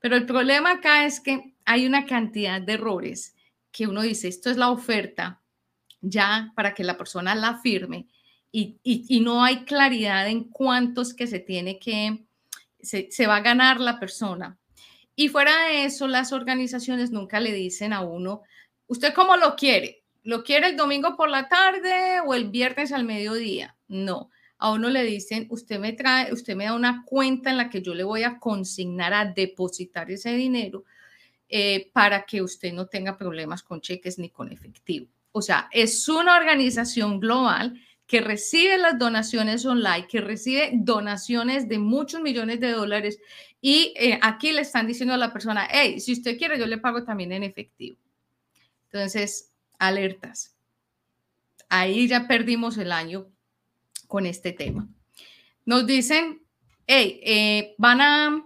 Pero 0.00 0.16
el 0.16 0.24
problema 0.24 0.72
acá 0.72 1.04
es 1.04 1.20
que 1.20 1.52
hay 1.66 1.86
una 1.86 2.06
cantidad 2.06 2.60
de 2.60 2.72
errores 2.72 3.36
que 3.72 3.86
uno 3.86 4.02
dice, 4.02 4.28
esto 4.28 4.50
es 4.50 4.56
la 4.56 4.70
oferta 4.70 5.40
ya 6.00 6.52
para 6.56 6.74
que 6.74 6.84
la 6.84 6.96
persona 6.96 7.34
la 7.34 7.58
firme 7.58 8.08
y, 8.52 9.20
no 9.22 9.44
hay 9.44 9.64
claridad 9.64 10.28
en 10.28 10.44
cuántos 10.44 11.14
que 11.14 11.26
se 11.26 11.38
tiene 11.38 11.78
que, 11.78 12.24
se, 12.80 13.08
se 13.10 13.26
va 13.26 13.36
a 13.36 13.42
ganar 13.42 13.80
la 13.80 14.00
persona. 14.00 14.58
Y 15.14 15.28
fuera 15.28 15.52
de 15.68 15.84
eso, 15.84 16.08
las 16.08 16.32
organizaciones 16.32 17.10
nunca 17.10 17.40
le 17.40 17.52
dicen 17.52 17.92
a 17.92 18.00
uno, 18.00 18.42
¿usted 18.86 19.14
cómo 19.14 19.36
lo 19.36 19.54
quiere? 19.54 20.02
¿Lo 20.22 20.42
quiere 20.42 20.68
el 20.68 20.76
domingo 20.76 21.16
por 21.16 21.28
la 21.28 21.48
tarde 21.48 22.20
o 22.26 22.34
el 22.34 22.50
viernes 22.50 22.92
al 22.92 23.04
mediodía? 23.04 23.76
No. 23.88 24.30
A 24.58 24.72
uno 24.72 24.90
le 24.90 25.04
dicen, 25.04 25.46
usted 25.50 25.78
me 25.78 25.92
trae, 25.92 26.32
usted 26.32 26.54
me 26.54 26.64
da 26.64 26.74
una 26.74 27.04
cuenta 27.06 27.50
en 27.50 27.56
la 27.56 27.70
que 27.70 27.82
yo 27.82 27.94
le 27.94 28.04
voy 28.04 28.24
a 28.24 28.38
consignar 28.38 29.14
a 29.14 29.24
depositar 29.24 30.10
ese 30.10 30.34
dinero 30.34 30.84
eh, 31.52 31.90
para 31.92 32.24
que 32.24 32.42
usted 32.42 32.72
no 32.72 32.86
tenga 32.86 33.18
problemas 33.18 33.64
con 33.64 33.80
cheques 33.80 34.20
ni 34.20 34.30
con 34.30 34.52
efectivo. 34.52 35.08
O 35.32 35.42
sea, 35.42 35.68
es 35.72 36.08
una 36.08 36.36
organización 36.36 37.18
global 37.18 37.74
que 38.06 38.20
recibe 38.20 38.78
las 38.78 38.98
donaciones 38.98 39.66
online, 39.66 40.06
que 40.08 40.20
recibe 40.20 40.70
donaciones 40.74 41.68
de 41.68 41.80
muchos 41.80 42.20
millones 42.20 42.60
de 42.60 42.70
dólares 42.70 43.18
y 43.60 43.92
eh, 43.96 44.20
aquí 44.22 44.52
le 44.52 44.62
están 44.62 44.86
diciendo 44.86 45.12
a 45.12 45.18
la 45.18 45.32
persona, 45.32 45.66
hey, 45.68 45.98
si 45.98 46.12
usted 46.12 46.38
quiere, 46.38 46.56
yo 46.56 46.66
le 46.66 46.78
pago 46.78 47.02
también 47.02 47.32
en 47.32 47.42
efectivo. 47.42 47.96
Entonces, 48.92 49.50
alertas. 49.78 50.56
Ahí 51.68 52.06
ya 52.06 52.28
perdimos 52.28 52.78
el 52.78 52.92
año 52.92 53.26
con 54.06 54.24
este 54.24 54.52
tema. 54.52 54.88
Nos 55.64 55.84
dicen, 55.84 56.42
hey, 56.86 57.20
eh, 57.24 57.74
van 57.76 58.00
a 58.00 58.44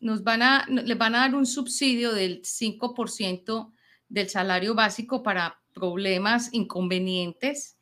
nos 0.00 0.22
van 0.22 0.42
a, 0.42 0.66
les 0.68 0.98
van 0.98 1.14
a 1.14 1.20
dar 1.20 1.34
un 1.34 1.46
subsidio 1.46 2.12
del 2.12 2.42
5% 2.42 3.72
del 4.08 4.28
salario 4.28 4.74
básico 4.74 5.22
para 5.22 5.60
problemas 5.72 6.50
inconvenientes 6.52 7.76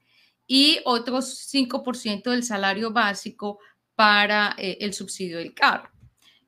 y 0.46 0.78
otros 0.84 1.48
5% 1.52 2.30
del 2.30 2.44
salario 2.44 2.92
básico 2.92 3.58
para 3.94 4.54
eh, 4.58 4.78
el 4.80 4.92
subsidio 4.94 5.38
del 5.38 5.54
carro. 5.54 5.90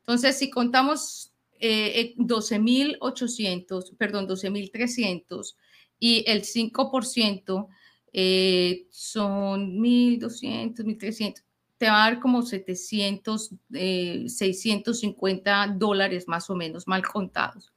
Entonces, 0.00 0.38
si 0.38 0.50
contamos 0.50 1.34
eh, 1.60 2.14
12.800, 2.16 3.90
eh, 3.90 3.94
perdón, 3.96 4.28
12.300 4.28 5.54
y 5.98 6.24
el 6.26 6.42
5% 6.42 7.68
eh, 8.12 8.86
son 8.90 9.78
1.200, 9.78 10.84
1.300 10.84 11.42
te 11.84 11.90
va 11.90 12.06
a 12.06 12.10
dar 12.10 12.18
como 12.18 12.40
700, 12.40 13.56
650 13.70 15.64
eh, 15.64 15.68
dólares 15.76 16.26
más 16.26 16.48
o 16.48 16.54
menos, 16.56 16.88
mal 16.88 17.06
contados, 17.06 17.74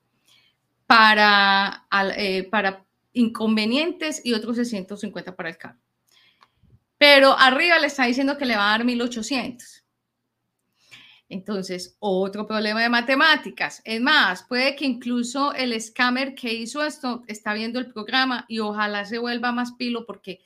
para, 0.86 1.86
eh, 2.16 2.48
para 2.50 2.86
inconvenientes 3.12 4.22
y 4.24 4.32
otros 4.32 4.56
650 4.56 5.36
para 5.36 5.50
el 5.50 5.58
carro. 5.58 5.82
Pero 6.98 7.38
arriba 7.38 7.80
le 7.80 7.88
está 7.88 8.06
diciendo 8.06 8.38
que 8.38 8.46
le 8.46 8.56
va 8.56 8.70
a 8.70 8.78
dar 8.78 8.86
1800. 8.86 9.84
Entonces, 11.28 11.98
otro 12.00 12.48
problema 12.48 12.82
de 12.82 12.88
matemáticas. 12.88 13.82
Es 13.84 14.00
más, 14.00 14.44
puede 14.44 14.78
que 14.78 14.86
incluso 14.86 15.54
el 15.54 15.78
scammer 15.82 16.34
que 16.34 16.54
hizo 16.54 16.82
esto 16.82 17.24
está 17.28 17.54
viendo 17.54 17.78
el 17.78 17.92
programa 17.92 18.46
y 18.48 18.60
ojalá 18.60 19.04
se 19.04 19.18
vuelva 19.18 19.52
más 19.52 19.74
pilo 19.74 20.06
porque 20.06 20.40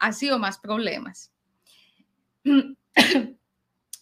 ha 0.00 0.12
sido 0.12 0.38
más 0.38 0.58
problemas. 0.58 1.32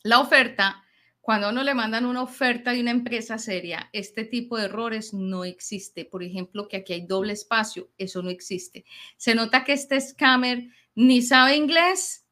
la 0.02 0.20
oferta, 0.20 0.84
cuando 1.20 1.48
uno 1.48 1.62
le 1.62 1.74
mandan 1.74 2.04
una 2.04 2.22
oferta 2.22 2.72
de 2.72 2.80
una 2.80 2.90
empresa 2.90 3.38
seria, 3.38 3.88
este 3.92 4.24
tipo 4.24 4.56
de 4.56 4.66
errores 4.66 5.14
no 5.14 5.44
existe. 5.44 6.04
Por 6.04 6.22
ejemplo, 6.22 6.68
que 6.68 6.78
aquí 6.78 6.92
hay 6.92 7.06
doble 7.06 7.32
espacio, 7.32 7.90
eso 7.96 8.22
no 8.22 8.30
existe. 8.30 8.84
Se 9.16 9.34
nota 9.34 9.64
que 9.64 9.72
este 9.72 10.00
scammer 10.00 10.68
ni 10.94 11.22
sabe 11.22 11.56
inglés 11.56 12.26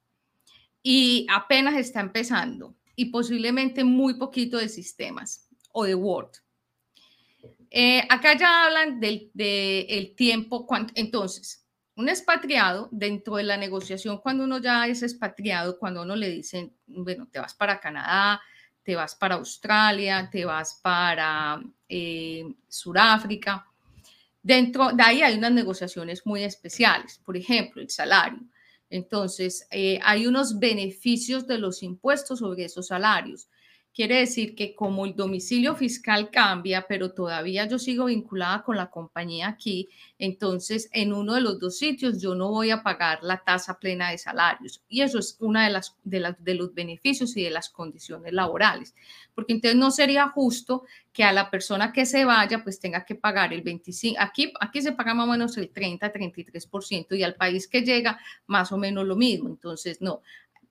y 0.82 1.26
apenas 1.30 1.74
está 1.76 2.00
empezando 2.00 2.76
y 2.94 3.06
posiblemente 3.06 3.84
muy 3.84 4.14
poquito 4.14 4.58
de 4.58 4.68
sistemas 4.68 5.48
o 5.72 5.84
de 5.84 5.94
Word. 5.94 6.32
Eh, 7.70 8.02
acá 8.10 8.36
ya 8.36 8.66
hablan 8.66 9.00
del 9.00 9.30
de 9.32 10.12
tiempo, 10.16 10.66
entonces, 10.94 11.61
un 11.96 12.08
expatriado, 12.08 12.88
dentro 12.90 13.36
de 13.36 13.42
la 13.42 13.56
negociación, 13.56 14.18
cuando 14.18 14.44
uno 14.44 14.58
ya 14.58 14.86
es 14.86 15.02
expatriado, 15.02 15.78
cuando 15.78 16.02
uno 16.02 16.16
le 16.16 16.30
dicen, 16.30 16.72
bueno, 16.86 17.28
te 17.30 17.38
vas 17.38 17.54
para 17.54 17.80
Canadá, 17.80 18.40
te 18.82 18.96
vas 18.96 19.14
para 19.14 19.36
Australia, 19.36 20.28
te 20.30 20.44
vas 20.44 20.80
para 20.82 21.62
eh, 21.88 22.44
Sudáfrica, 22.68 23.66
dentro 24.42 24.90
de 24.92 25.02
ahí 25.02 25.22
hay 25.22 25.36
unas 25.36 25.52
negociaciones 25.52 26.26
muy 26.26 26.42
especiales, 26.42 27.20
por 27.24 27.36
ejemplo, 27.36 27.80
el 27.80 27.90
salario. 27.90 28.40
Entonces, 28.90 29.66
eh, 29.70 29.98
hay 30.02 30.26
unos 30.26 30.58
beneficios 30.58 31.46
de 31.46 31.58
los 31.58 31.82
impuestos 31.82 32.40
sobre 32.40 32.64
esos 32.64 32.88
salarios. 32.88 33.48
Quiere 33.94 34.20
decir 34.20 34.54
que 34.54 34.74
como 34.74 35.04
el 35.04 35.14
domicilio 35.14 35.74
fiscal 35.76 36.30
cambia, 36.30 36.86
pero 36.88 37.12
todavía 37.12 37.66
yo 37.66 37.78
sigo 37.78 38.06
vinculada 38.06 38.62
con 38.62 38.76
la 38.78 38.88
compañía 38.88 39.48
aquí, 39.48 39.90
entonces 40.18 40.88
en 40.92 41.12
uno 41.12 41.34
de 41.34 41.42
los 41.42 41.60
dos 41.60 41.76
sitios 41.76 42.20
yo 42.20 42.34
no 42.34 42.48
voy 42.50 42.70
a 42.70 42.82
pagar 42.82 43.18
la 43.22 43.44
tasa 43.44 43.78
plena 43.78 44.10
de 44.10 44.16
salarios. 44.16 44.82
Y 44.88 45.02
eso 45.02 45.18
es 45.18 45.36
una 45.40 45.64
de 45.64 45.72
las 45.72 45.94
de, 46.04 46.34
de 46.38 46.54
los 46.54 46.72
beneficios 46.72 47.36
y 47.36 47.42
de 47.42 47.50
las 47.50 47.68
condiciones 47.68 48.32
laborales, 48.32 48.94
porque 49.34 49.52
entonces 49.52 49.78
no 49.78 49.90
sería 49.90 50.28
justo 50.28 50.84
que 51.12 51.24
a 51.24 51.32
la 51.32 51.50
persona 51.50 51.92
que 51.92 52.06
se 52.06 52.24
vaya 52.24 52.62
pues 52.62 52.80
tenga 52.80 53.04
que 53.04 53.14
pagar 53.14 53.52
el 53.52 53.60
25, 53.60 54.16
aquí 54.18 54.52
aquí 54.60 54.80
se 54.80 54.92
paga 54.92 55.12
más 55.12 55.28
o 55.28 55.30
menos 55.30 55.56
el 55.58 55.70
30, 55.70 56.10
33% 56.10 57.14
y 57.16 57.22
al 57.22 57.34
país 57.34 57.68
que 57.68 57.82
llega 57.82 58.18
más 58.46 58.72
o 58.72 58.78
menos 58.78 59.06
lo 59.06 59.16
mismo. 59.16 59.50
Entonces, 59.50 60.00
no, 60.00 60.22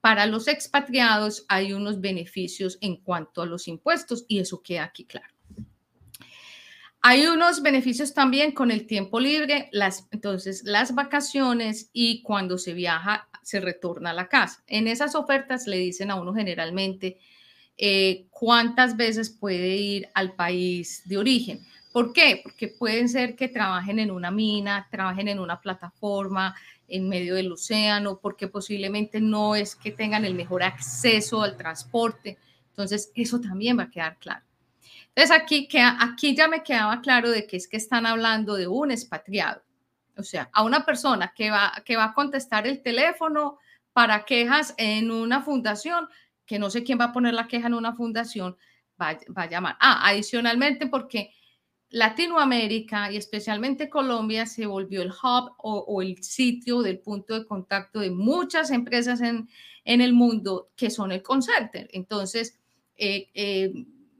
para 0.02 0.26
los 0.26 0.48
expatriados 0.48 1.46
hay 1.48 1.74
unos 1.74 2.02
beneficios 2.02 2.78
en 2.82 2.98
cuanto 2.98 3.42
a 3.42 3.46
los 3.46 3.68
impuestos 3.68 4.26
y 4.28 4.40
eso 4.40 4.62
queda 4.62 4.84
aquí 4.84 5.06
claro. 5.06 5.34
Hay 7.04 7.26
unos 7.26 7.64
beneficios 7.64 8.14
también 8.14 8.52
con 8.52 8.70
el 8.70 8.86
tiempo 8.86 9.20
libre, 9.20 9.70
las, 9.72 10.08
entonces 10.12 10.64
las 10.66 10.94
vacaciones 10.94 11.90
y 11.94 12.22
cuando 12.22 12.60
se 12.60 12.74
viaja 12.74 13.28
se 13.42 13.60
retorna 13.60 14.12
a 14.12 14.14
la 14.14 14.28
casa. 14.28 14.64
En 14.68 14.88
esas 14.88 15.16
ofertas 15.16 15.66
le 15.66 15.78
dicen 15.78 16.12
a 16.12 16.16
uno 16.16 16.34
generalmente 16.34 17.18
eh, 17.78 18.28
cuántas 18.30 18.98
veces 18.98 19.32
puede 19.32 19.78
ir 19.78 20.10
al 20.14 20.36
país 20.36 21.02
de 21.06 21.18
origen. 21.18 21.66
¿Por 21.92 22.14
qué? 22.14 22.42
Porque 22.44 22.68
pueden 22.68 23.10
ser 23.10 23.36
que 23.36 23.48
trabajen 23.48 23.98
en 23.98 24.12
una 24.12 24.30
mina, 24.30 24.88
trabajen 24.92 25.28
en 25.28 25.40
una 25.40 25.60
plataforma, 25.60 26.56
en 26.92 27.10
medio 27.10 27.36
del 27.36 27.52
océano, 27.52 28.20
porque 28.20 28.48
posiblemente 28.48 29.20
no 29.20 29.56
es 29.56 29.76
que 29.76 29.92
tengan 29.92 30.26
el 30.26 30.36
mejor 30.36 30.64
acceso 30.64 31.42
al 31.42 31.58
transporte. 31.58 32.38
Entonces, 32.70 33.12
eso 33.16 33.40
también 33.40 33.80
va 33.80 33.84
a 33.84 33.90
quedar 33.90 34.18
claro. 34.18 34.46
Entonces, 35.08 35.32
aquí, 35.32 35.68
aquí 36.00 36.36
ya 36.36 36.48
me 36.48 36.64
quedaba 36.64 37.02
claro 37.02 37.32
de 37.32 37.48
que 37.48 37.58
es 37.58 37.68
que 37.68 37.78
están 37.78 38.06
hablando 38.06 38.56
de 38.56 38.68
un 38.68 38.92
expatriado. 38.92 39.62
O 40.18 40.24
sea, 40.24 40.50
a 40.54 40.64
una 40.64 40.86
persona 40.86 41.34
que 41.36 41.50
va, 41.50 41.74
que 41.86 41.98
va 41.98 42.06
a 42.06 42.14
contestar 42.14 42.68
el 42.68 42.82
teléfono 42.82 43.58
para 43.94 44.24
quejas 44.24 44.74
en 44.78 45.12
una 45.12 45.42
fundación, 45.42 46.08
que 46.46 46.60
no 46.60 46.70
sé 46.70 46.84
quién 46.84 47.00
va 47.00 47.06
a 47.06 47.14
poner 47.14 47.34
la 47.34 47.48
queja 47.48 47.68
en 47.68 47.74
una 47.74 47.94
fundación, 47.94 48.58
va, 49.02 49.18
va 49.38 49.44
a 49.44 49.50
llamar. 49.50 49.78
Ah, 49.80 50.08
adicionalmente, 50.10 50.88
porque 50.88 51.34
Latinoamérica 51.92 53.12
y 53.12 53.18
especialmente 53.18 53.90
Colombia 53.90 54.46
se 54.46 54.66
volvió 54.66 55.02
el 55.02 55.10
hub 55.10 55.52
o, 55.58 56.02
el 56.02 56.24
sitio 56.24 56.82
del 56.82 57.00
punto 57.00 57.38
de 57.38 57.46
contacto 57.46 58.00
de 58.00 58.10
muchas 58.10 58.72
empresas 58.72 59.20
en, 59.22 59.50
el 59.84 60.14
mundo 60.14 60.70
que 60.78 60.90
son 60.90 61.12
el 61.12 61.22
call 61.22 61.44
center. 61.44 61.90
Entonces, 61.92 62.58
eh, 62.96 63.30
eh, 63.34 63.74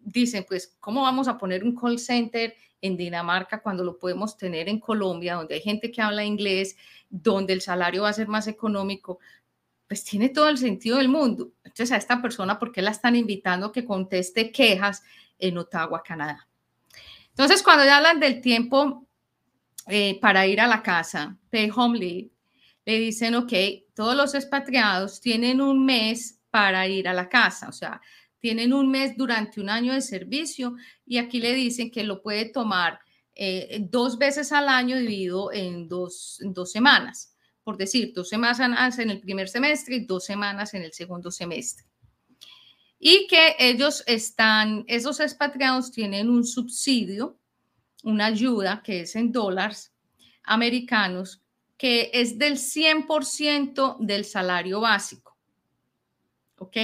dicen, 0.04 0.46
pues, 0.48 0.76
¿cómo 0.82 1.04
vamos 1.04 1.30
a 1.30 1.38
poner 1.38 1.64
un 1.64 1.74
call 1.74 1.98
center 1.98 2.56
en 2.82 2.98
Dinamarca 2.98 3.62
cuando 3.62 3.86
lo 3.86 3.98
podemos 3.98 4.38
tener 4.38 4.68
en 4.68 4.80
Colombia, 4.80 5.36
donde 5.36 5.56
hay 5.56 5.62
gente 5.62 5.92
que 5.92 6.02
habla 6.02 6.26
inglés, 6.26 6.76
donde 7.10 7.54
el 7.54 7.62
salario 7.62 8.02
va 8.02 8.10
a 8.10 8.14
ser 8.14 8.28
más 8.28 8.48
económico? 8.48 9.20
Pues 9.88 10.04
tiene 10.04 10.28
todo 10.28 10.50
el 10.50 10.58
sentido 10.58 10.98
del 10.98 11.08
mundo. 11.08 11.54
Entonces, 11.64 11.94
a 11.94 11.98
esta 11.98 12.22
persona, 12.22 12.60
¿por 12.60 12.74
qué 12.74 12.82
la 12.82 12.92
están 12.92 13.16
invitando 13.16 13.68
a 13.68 13.72
que 13.72 13.86
conteste 13.86 14.52
quejas 14.52 15.04
en 15.40 15.58
Ottawa, 15.58 16.04
Canadá? 16.04 16.51
Entonces, 17.32 17.64
cuando 17.64 17.86
ya 17.86 17.98
hablan 17.98 18.20
del 18.20 18.42
tiempo 18.42 19.08
eh, 19.88 20.20
para 20.20 20.46
ir 20.48 20.62
a 20.62 20.68
la 20.68 20.84
casa, 20.84 21.38
pay 21.50 21.72
home 21.74 21.98
leave, 21.98 22.32
le 22.86 23.00
dicen, 23.00 23.36
ok, 23.36 23.54
todos 23.96 24.16
los 24.16 24.36
expatriados 24.36 25.22
tienen 25.22 25.62
un 25.62 25.86
mes 25.86 26.40
para 26.50 26.88
ir 26.88 27.08
a 27.08 27.14
la 27.14 27.30
casa, 27.30 27.70
o 27.70 27.72
sea, 27.72 28.02
tienen 28.40 28.74
un 28.74 28.90
mes 28.90 29.16
durante 29.16 29.62
un 29.62 29.70
año 29.70 29.94
de 29.94 30.02
servicio 30.02 30.76
y 31.06 31.18
aquí 31.18 31.40
le 31.40 31.54
dicen 31.54 31.92
que 31.92 32.04
lo 32.04 32.22
puede 32.22 32.46
tomar 32.46 33.00
eh, 33.36 33.80
dos 33.90 34.18
veces 34.18 34.52
al 34.52 34.68
año 34.68 34.98
dividido 34.98 35.54
en 35.54 35.88
dos, 35.88 36.40
en 36.42 36.54
dos 36.54 36.72
semanas, 36.72 37.36
por 37.64 37.78
decir, 37.78 38.12
dos 38.14 38.28
semanas 38.28 38.60
en 39.00 39.10
el 39.10 39.22
primer 39.22 39.48
semestre 39.48 39.96
y 39.96 40.06
dos 40.06 40.26
semanas 40.26 40.74
en 40.74 40.84
el 40.84 40.92
segundo 40.92 41.32
semestre 41.32 41.91
y 43.04 43.26
que 43.26 43.56
ellos 43.58 44.04
están, 44.06 44.86
esos 44.88 45.20
expatriados 45.20 45.92
tienen 45.92 46.30
un 46.30 46.46
subsidio, 46.46 47.40
una 48.04 48.28
ayuda 48.28 48.84
que 48.84 49.02
es 49.02 49.16
en 49.16 49.32
dólares 49.32 49.92
americanos, 50.44 51.42
que 51.78 52.12
es 52.14 52.38
del 52.38 52.58
100% 52.58 53.98
del 54.00 54.24
salario 54.24 54.82
básico. 54.82 55.36
¿Ok? 56.60 56.78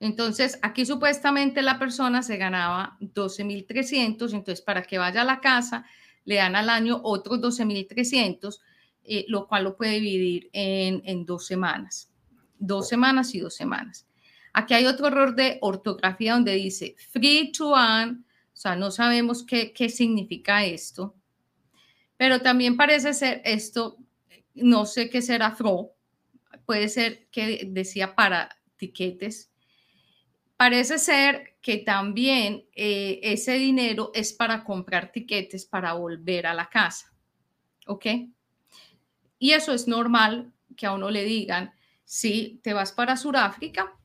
Entonces, 0.00 0.58
aquí 0.62 0.86
supuestamente 0.86 1.60
la 1.60 1.78
persona 1.78 2.22
se 2.22 2.38
ganaba 2.38 2.96
12.300, 3.00 4.32
entonces 4.32 4.62
para 4.62 4.82
que 4.84 4.96
vaya 4.96 5.20
a 5.20 5.26
la 5.26 5.40
casa 5.40 5.84
le 6.24 6.36
dan 6.36 6.56
al 6.56 6.70
año 6.70 6.98
otros 7.04 7.40
12.300, 7.40 8.58
eh, 9.04 9.26
lo 9.28 9.46
cual 9.46 9.64
lo 9.64 9.76
puede 9.76 10.00
dividir 10.00 10.48
en, 10.54 11.02
en 11.04 11.26
dos 11.26 11.46
semanas, 11.46 12.10
dos 12.58 12.88
semanas 12.88 13.34
y 13.34 13.40
dos 13.40 13.54
semanas. 13.54 14.06
Aquí 14.52 14.74
hay 14.74 14.86
otro 14.86 15.06
error 15.06 15.34
de 15.34 15.58
ortografía 15.60 16.34
donde 16.34 16.54
dice 16.54 16.96
free 17.10 17.52
to 17.52 17.76
earn, 17.76 18.24
o 18.52 18.56
sea, 18.56 18.76
no 18.76 18.90
sabemos 18.90 19.44
qué, 19.44 19.72
qué 19.72 19.88
significa 19.88 20.64
esto, 20.64 21.14
pero 22.16 22.40
también 22.40 22.76
parece 22.76 23.14
ser 23.14 23.40
esto, 23.44 23.96
no 24.54 24.84
sé 24.86 25.08
qué 25.08 25.22
será 25.22 25.52
fro, 25.52 25.94
puede 26.66 26.88
ser 26.88 27.26
que 27.30 27.66
decía 27.66 28.14
para 28.14 28.48
tiquetes. 28.76 29.50
Parece 30.56 30.98
ser 30.98 31.56
que 31.62 31.78
también 31.78 32.66
eh, 32.74 33.20
ese 33.22 33.54
dinero 33.54 34.10
es 34.14 34.32
para 34.32 34.62
comprar 34.64 35.10
tiquetes 35.10 35.64
para 35.64 35.94
volver 35.94 36.46
a 36.46 36.54
la 36.54 36.68
casa. 36.68 37.12
¿Ok? 37.86 38.06
Y 39.38 39.52
eso 39.52 39.72
es 39.72 39.88
normal 39.88 40.52
que 40.76 40.86
a 40.86 40.92
uno 40.92 41.10
le 41.10 41.24
digan, 41.24 41.72
si 42.04 42.60
te 42.62 42.72
vas 42.72 42.92
para 42.92 43.16
Sudáfrica, 43.16 43.96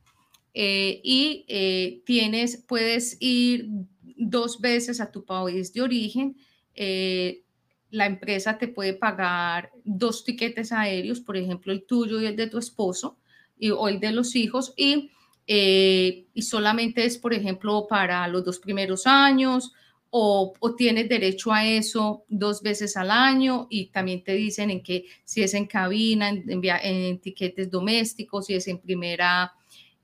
eh, 0.57 1.01
y 1.03 1.43
eh, 1.49 2.01
tienes, 2.05 2.63
puedes 2.65 3.17
ir 3.19 3.67
dos 4.15 4.61
veces 4.61 5.01
a 5.01 5.11
tu 5.11 5.25
país 5.25 5.73
de 5.73 5.81
origen. 5.81 6.37
Eh, 6.73 7.43
la 7.89 8.05
empresa 8.05 8.57
te 8.57 8.69
puede 8.69 8.93
pagar 8.93 9.71
dos 9.83 10.23
tiquetes 10.23 10.71
aéreos, 10.71 11.19
por 11.19 11.35
ejemplo, 11.35 11.73
el 11.73 11.85
tuyo 11.85 12.21
y 12.21 12.25
el 12.25 12.37
de 12.37 12.47
tu 12.47 12.57
esposo 12.57 13.17
y, 13.59 13.69
o 13.71 13.89
el 13.89 13.99
de 13.99 14.13
los 14.13 14.33
hijos, 14.37 14.73
y, 14.77 15.11
y 15.45 16.41
solamente 16.41 17.03
es, 17.03 17.17
por 17.17 17.33
ejemplo, 17.33 17.85
para 17.89 18.25
los 18.29 18.45
dos 18.45 18.59
primeros 18.59 19.05
años. 19.05 19.73
O, 20.17 20.53
o, 20.59 20.75
tienes 20.75 21.09
derecho 21.09 21.51
a 21.51 21.67
eso 21.67 22.23
dos 22.29 22.61
veces 22.61 22.95
al 22.95 23.11
año 23.11 23.67
y 23.69 23.87
también 23.87 24.23
te 24.23 24.33
dicen 24.33 24.69
en 24.69 24.81
que 24.81 25.03
si 25.25 25.43
es 25.43 25.53
en 25.53 25.65
cabina, 25.65 26.29
en, 26.29 26.49
en, 26.49 26.63
en 26.63 27.19
tiquetes 27.19 27.69
domésticos, 27.69 28.45
si 28.45 28.53
es 28.53 28.65
en 28.69 28.77
primera 28.79 29.53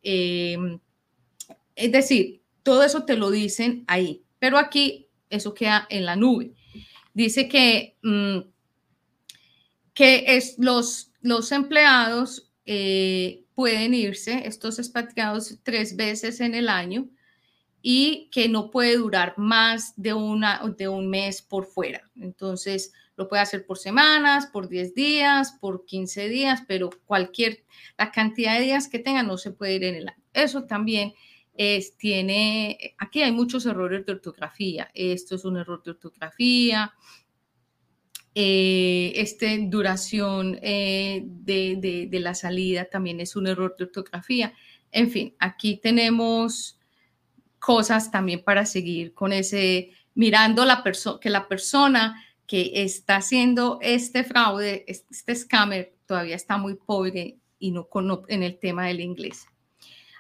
Em, 0.04 0.80
es 1.76 1.92
decir, 1.92 2.42
todo 2.64 2.84
eso 2.84 3.06
te 3.06 3.18
lo 3.18 3.32
dicen 3.32 3.84
ahí, 3.88 4.24
pero 4.40 4.58
aquí 4.58 5.08
eso 5.30 5.54
queda 5.54 5.88
en 5.90 6.06
la 6.06 6.16
nube. 6.16 6.54
Dice 7.14 7.48
que, 7.48 7.98
mm, 8.04 8.40
que 9.94 10.24
es 10.36 10.56
los, 10.58 11.12
los 11.22 11.52
empleados 11.52 12.52
eh, 12.66 13.46
pueden 13.56 13.94
irse, 13.94 14.48
estos 14.48 14.80
expatriados, 14.80 15.60
tres 15.64 15.96
veces 15.96 16.40
en 16.40 16.56
el 16.56 16.70
año 16.70 17.10
y 17.82 18.30
que 18.32 18.48
no 18.48 18.72
puede 18.72 18.98
durar 18.98 19.34
más 19.38 19.94
de, 19.96 20.14
una, 20.14 20.62
de 20.78 20.88
un 20.88 21.10
mes 21.10 21.42
por 21.42 21.66
fuera. 21.66 22.10
Entonces, 22.16 22.94
lo 23.22 23.28
puede 23.28 23.44
hacer 23.44 23.66
por 23.68 23.78
semanas, 23.78 24.48
por 24.48 24.68
10 24.68 24.96
días, 24.96 25.58
por 25.62 25.86
15 25.86 26.28
días, 26.28 26.64
pero 26.68 26.90
cualquier, 27.06 27.64
la 27.98 28.12
cantidad 28.12 28.58
de 28.58 28.66
días 28.66 28.88
que 28.88 28.98
tenga 28.98 29.22
no 29.22 29.38
se 29.38 29.52
puede 29.52 29.76
ir 29.76 29.84
en 29.84 29.96
el 29.96 30.08
año. 30.08 30.24
Eso 30.34 30.64
también 30.64 31.14
es, 31.54 31.96
tiene, 31.98 32.96
aquí 32.98 33.22
hay 33.22 33.32
muchos 33.32 33.68
errores 33.68 34.06
de 34.08 34.14
ortografía. 34.14 34.90
Esto 34.96 35.36
es 35.36 35.46
un 35.46 35.58
error 35.58 35.84
de 35.84 35.92
ortografía. 35.92 36.94
Eh, 38.34 39.14
este 39.16 39.60
duración 39.68 40.58
eh, 40.64 41.24
de, 41.26 42.08
de 42.10 42.20
la 42.20 42.34
salida 42.34 42.86
también 42.86 43.20
es 43.20 43.36
un 43.36 43.46
error 43.46 43.76
de 43.78 43.84
ortografía. 43.84 44.54
En 44.92 45.12
fin, 45.12 45.36
aquí 45.38 45.78
tenemos 45.78 46.80
cosas 47.60 48.10
también 48.10 48.44
para 48.44 48.66
seguir 48.66 49.14
con 49.14 49.32
ese, 49.32 49.92
mirando 50.16 50.66
la 50.66 50.84
que 51.22 51.30
la 51.30 51.48
persona 51.48 52.20
que 52.52 52.84
está 52.84 53.16
haciendo 53.16 53.80
este 53.82 54.26
fraude, 54.26 54.84
este 54.86 55.34
scammer, 55.34 55.96
todavía 56.06 56.36
está 56.36 56.58
muy 56.58 56.76
pobre 56.76 57.38
y 57.60 57.72
no 57.72 57.88
en 58.28 58.44
el 58.44 58.60
tema 58.60 58.88
del 58.88 59.00
inglés. 59.00 59.46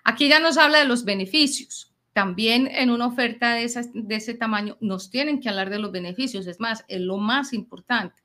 Aquí 0.05 0.29
ya 0.29 0.39
nos 0.39 0.57
habla 0.57 0.79
de 0.79 0.85
los 0.85 1.03
beneficios. 1.03 1.91
También 2.13 2.67
en 2.67 2.89
una 2.89 3.07
oferta 3.07 3.55
de, 3.55 3.69
de 3.93 4.15
ese 4.15 4.33
tamaño 4.33 4.77
nos 4.79 5.09
tienen 5.09 5.41
que 5.41 5.49
hablar 5.49 5.69
de 5.69 5.79
los 5.79 5.91
beneficios. 5.91 6.47
Es 6.47 6.61
más, 6.61 6.85
es 6.87 7.01
lo 7.01 7.17
más 7.17 7.51
importante. 7.51 8.23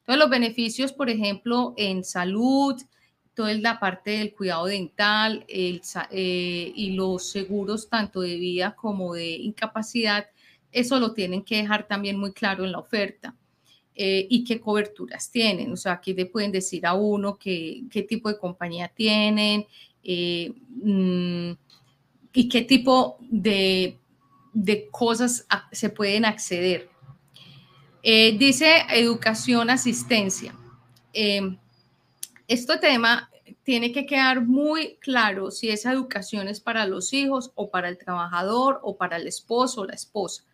Entonces, 0.00 0.18
los 0.18 0.28
beneficios, 0.28 0.92
por 0.92 1.08
ejemplo, 1.08 1.72
en 1.78 2.04
salud, 2.04 2.76
toda 3.32 3.54
la 3.54 3.80
parte 3.80 4.10
del 4.10 4.34
cuidado 4.34 4.66
dental 4.66 5.46
eh, 5.48 5.80
y 6.74 6.92
los 6.92 7.30
seguros 7.30 7.88
tanto 7.88 8.20
de 8.20 8.36
vida 8.36 8.76
como 8.76 9.14
de 9.14 9.30
incapacidad, 9.30 10.26
eso 10.72 10.98
lo 10.98 11.12
tienen 11.12 11.42
que 11.42 11.56
dejar 11.56 11.86
también 11.86 12.18
muy 12.18 12.32
claro 12.32 12.64
en 12.64 12.72
la 12.72 12.78
oferta. 12.78 13.34
Eh, 14.00 14.28
y 14.30 14.44
qué 14.44 14.60
coberturas 14.60 15.28
tienen. 15.28 15.72
O 15.72 15.76
sea, 15.76 15.94
aquí 15.94 16.14
le 16.14 16.26
pueden 16.26 16.52
decir 16.52 16.86
a 16.86 16.94
uno 16.94 17.36
qué, 17.36 17.82
qué 17.90 18.04
tipo 18.04 18.28
de 18.28 18.38
compañía 18.38 18.86
tienen 18.86 19.66
eh, 20.04 20.52
mm, 20.68 21.50
y 22.32 22.48
qué 22.48 22.62
tipo 22.62 23.18
de, 23.20 23.98
de 24.52 24.86
cosas 24.88 25.44
se 25.72 25.90
pueden 25.90 26.24
acceder. 26.24 26.88
dice 28.02 28.84
educación, 28.90 29.68
asistencia. 29.68 30.54
este 32.46 32.78
tema 32.78 33.28
tiene 33.64 33.90
que 33.90 34.06
quedar 34.06 34.46
muy 34.46 34.96
claro 35.00 35.50
si 35.50 35.70
esa 35.70 35.92
educación 35.92 36.46
es 36.46 36.60
para 36.60 36.86
los 36.86 37.12
hijos 37.12 37.50
o 37.56 37.68
para 37.68 37.88
el 37.88 37.98
trabajador 37.98 38.78
o 38.82 38.96
para 38.96 39.16
el 39.16 39.26
esposo 39.26 39.80
o 39.80 39.86
la 39.86 39.94
esposa. 39.94 40.44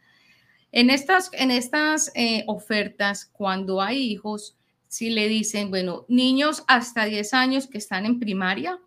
En 0.77 0.91
estas, 0.91 1.31
en 1.35 1.53
estas 1.53 2.11
eh, 2.17 2.43
ofertas, 2.49 3.27
cuando 3.33 3.81
hay 3.81 4.11
hijos, 4.11 4.57
si 4.89 5.09
le 5.09 5.29
dicen, 5.29 5.71
bueno, 5.71 6.05
niños 6.09 6.65
hasta 6.67 7.05
10 7.05 7.33
años 7.33 7.69
que 7.69 7.79
están 7.79 8.07
en 8.07 8.19
primaria, 8.19 8.81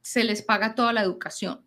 se 0.00 0.24
les 0.24 0.40
paga 0.40 0.74
toda 0.74 0.94
la 0.94 1.02
educación. 1.02 1.60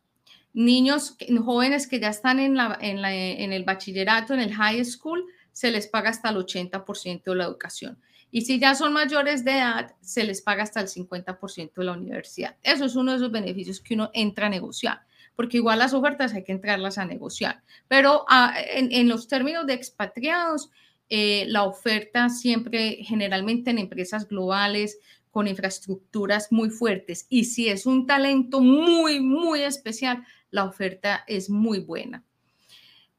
Niños 0.53 1.17
jóvenes 1.45 1.85
que 1.85 1.99
ya 1.99 2.07
están 2.07 2.39
en, 2.39 2.55
la, 2.55 2.79
en, 2.81 3.03
la, 3.03 3.13
en 3.13 3.53
el 3.53 3.63
bachillerato, 3.63 4.33
en 4.33 4.39
el 4.39 4.55
high 4.55 4.83
school, 4.83 5.23
se 5.51 5.69
les 5.69 5.85
paga 5.85 6.09
hasta 6.09 6.29
el 6.29 6.37
80% 6.37 7.23
de 7.23 7.35
la 7.35 7.43
educación. 7.43 8.01
Y 8.31 8.41
si 8.41 8.59
ya 8.59 8.73
son 8.73 8.91
mayores 8.91 9.45
de 9.45 9.51
edad, 9.51 9.93
se 10.01 10.23
les 10.23 10.41
paga 10.41 10.63
hasta 10.63 10.81
el 10.81 10.87
50% 10.87 11.73
de 11.75 11.83
la 11.83 11.91
universidad. 11.91 12.57
Eso 12.63 12.85
es 12.85 12.95
uno 12.95 13.11
de 13.11 13.17
esos 13.17 13.31
beneficios 13.31 13.81
que 13.81 13.93
uno 13.93 14.09
entra 14.15 14.47
a 14.47 14.49
negociar, 14.49 15.05
porque 15.35 15.57
igual 15.57 15.79
las 15.79 15.93
ofertas 15.93 16.33
hay 16.33 16.43
que 16.43 16.51
entrarlas 16.51 16.97
a 16.97 17.05
negociar. 17.05 17.63
Pero 17.87 18.25
ah, 18.29 18.55
en, 18.75 19.07
los 19.07 19.27
términos 19.27 19.65
de 19.65 19.73
expatriados, 19.73 20.69
eh, 21.09 21.45
la 21.47 21.63
oferta 21.63 22.29
siempre, 22.29 22.97
generalmente 23.01 23.71
en 23.71 23.79
empresas 23.79 24.27
globales, 24.27 24.99
con 25.31 25.47
infraestructuras 25.47 26.51
muy 26.51 26.69
fuertes. 26.69 27.25
Y 27.29 27.45
si 27.45 27.67
es 27.67 27.85
un 27.85 28.05
talento 28.05 28.61
muy, 28.61 29.19
muy 29.19 29.61
especial, 29.61 30.23
la 30.51 30.65
oferta 30.65 31.23
es 31.27 31.49
muy 31.49 31.79
buena. 31.79 32.23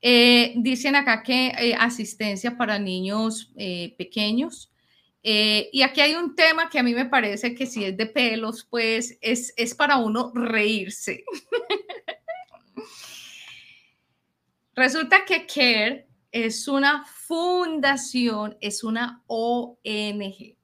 Eh, 0.00 0.52
dicen 0.56 0.96
acá 0.96 1.22
que 1.22 1.48
eh, 1.48 1.74
asistencia 1.78 2.56
para 2.56 2.78
niños 2.78 3.50
pequeños, 3.96 4.70
eh, 5.26 5.70
y 5.72 5.80
aquí 5.80 6.02
hay 6.02 6.14
un 6.14 6.36
tema 6.36 6.68
que 6.68 6.78
a 6.78 6.82
mí 6.82 6.94
me 6.94 7.06
parece 7.06 7.54
que 7.54 7.64
si 7.64 7.82
es 7.82 7.96
de 7.96 8.04
pelos, 8.04 8.66
pues 8.68 9.16
es, 9.22 9.54
es 9.56 9.74
para 9.74 9.96
uno 9.96 10.30
reírse. 10.34 11.24
Resulta 14.74 15.24
que 15.24 15.46
CARE 15.46 16.08
es 16.32 16.66
una 16.66 17.04
fundación, 17.04 18.56
es 18.60 18.82
una 18.82 19.22
ONG. 19.28 20.56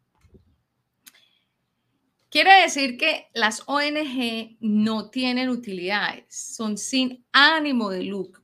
Quiere 2.28 2.62
decir 2.62 2.96
que 2.96 3.28
las 3.34 3.62
ONG 3.66 4.56
no 4.60 5.10
tienen 5.10 5.48
utilidades, 5.48 6.24
son 6.28 6.76
sin 6.76 7.24
ánimo 7.32 7.90
de 7.90 8.04
lucro. 8.04 8.42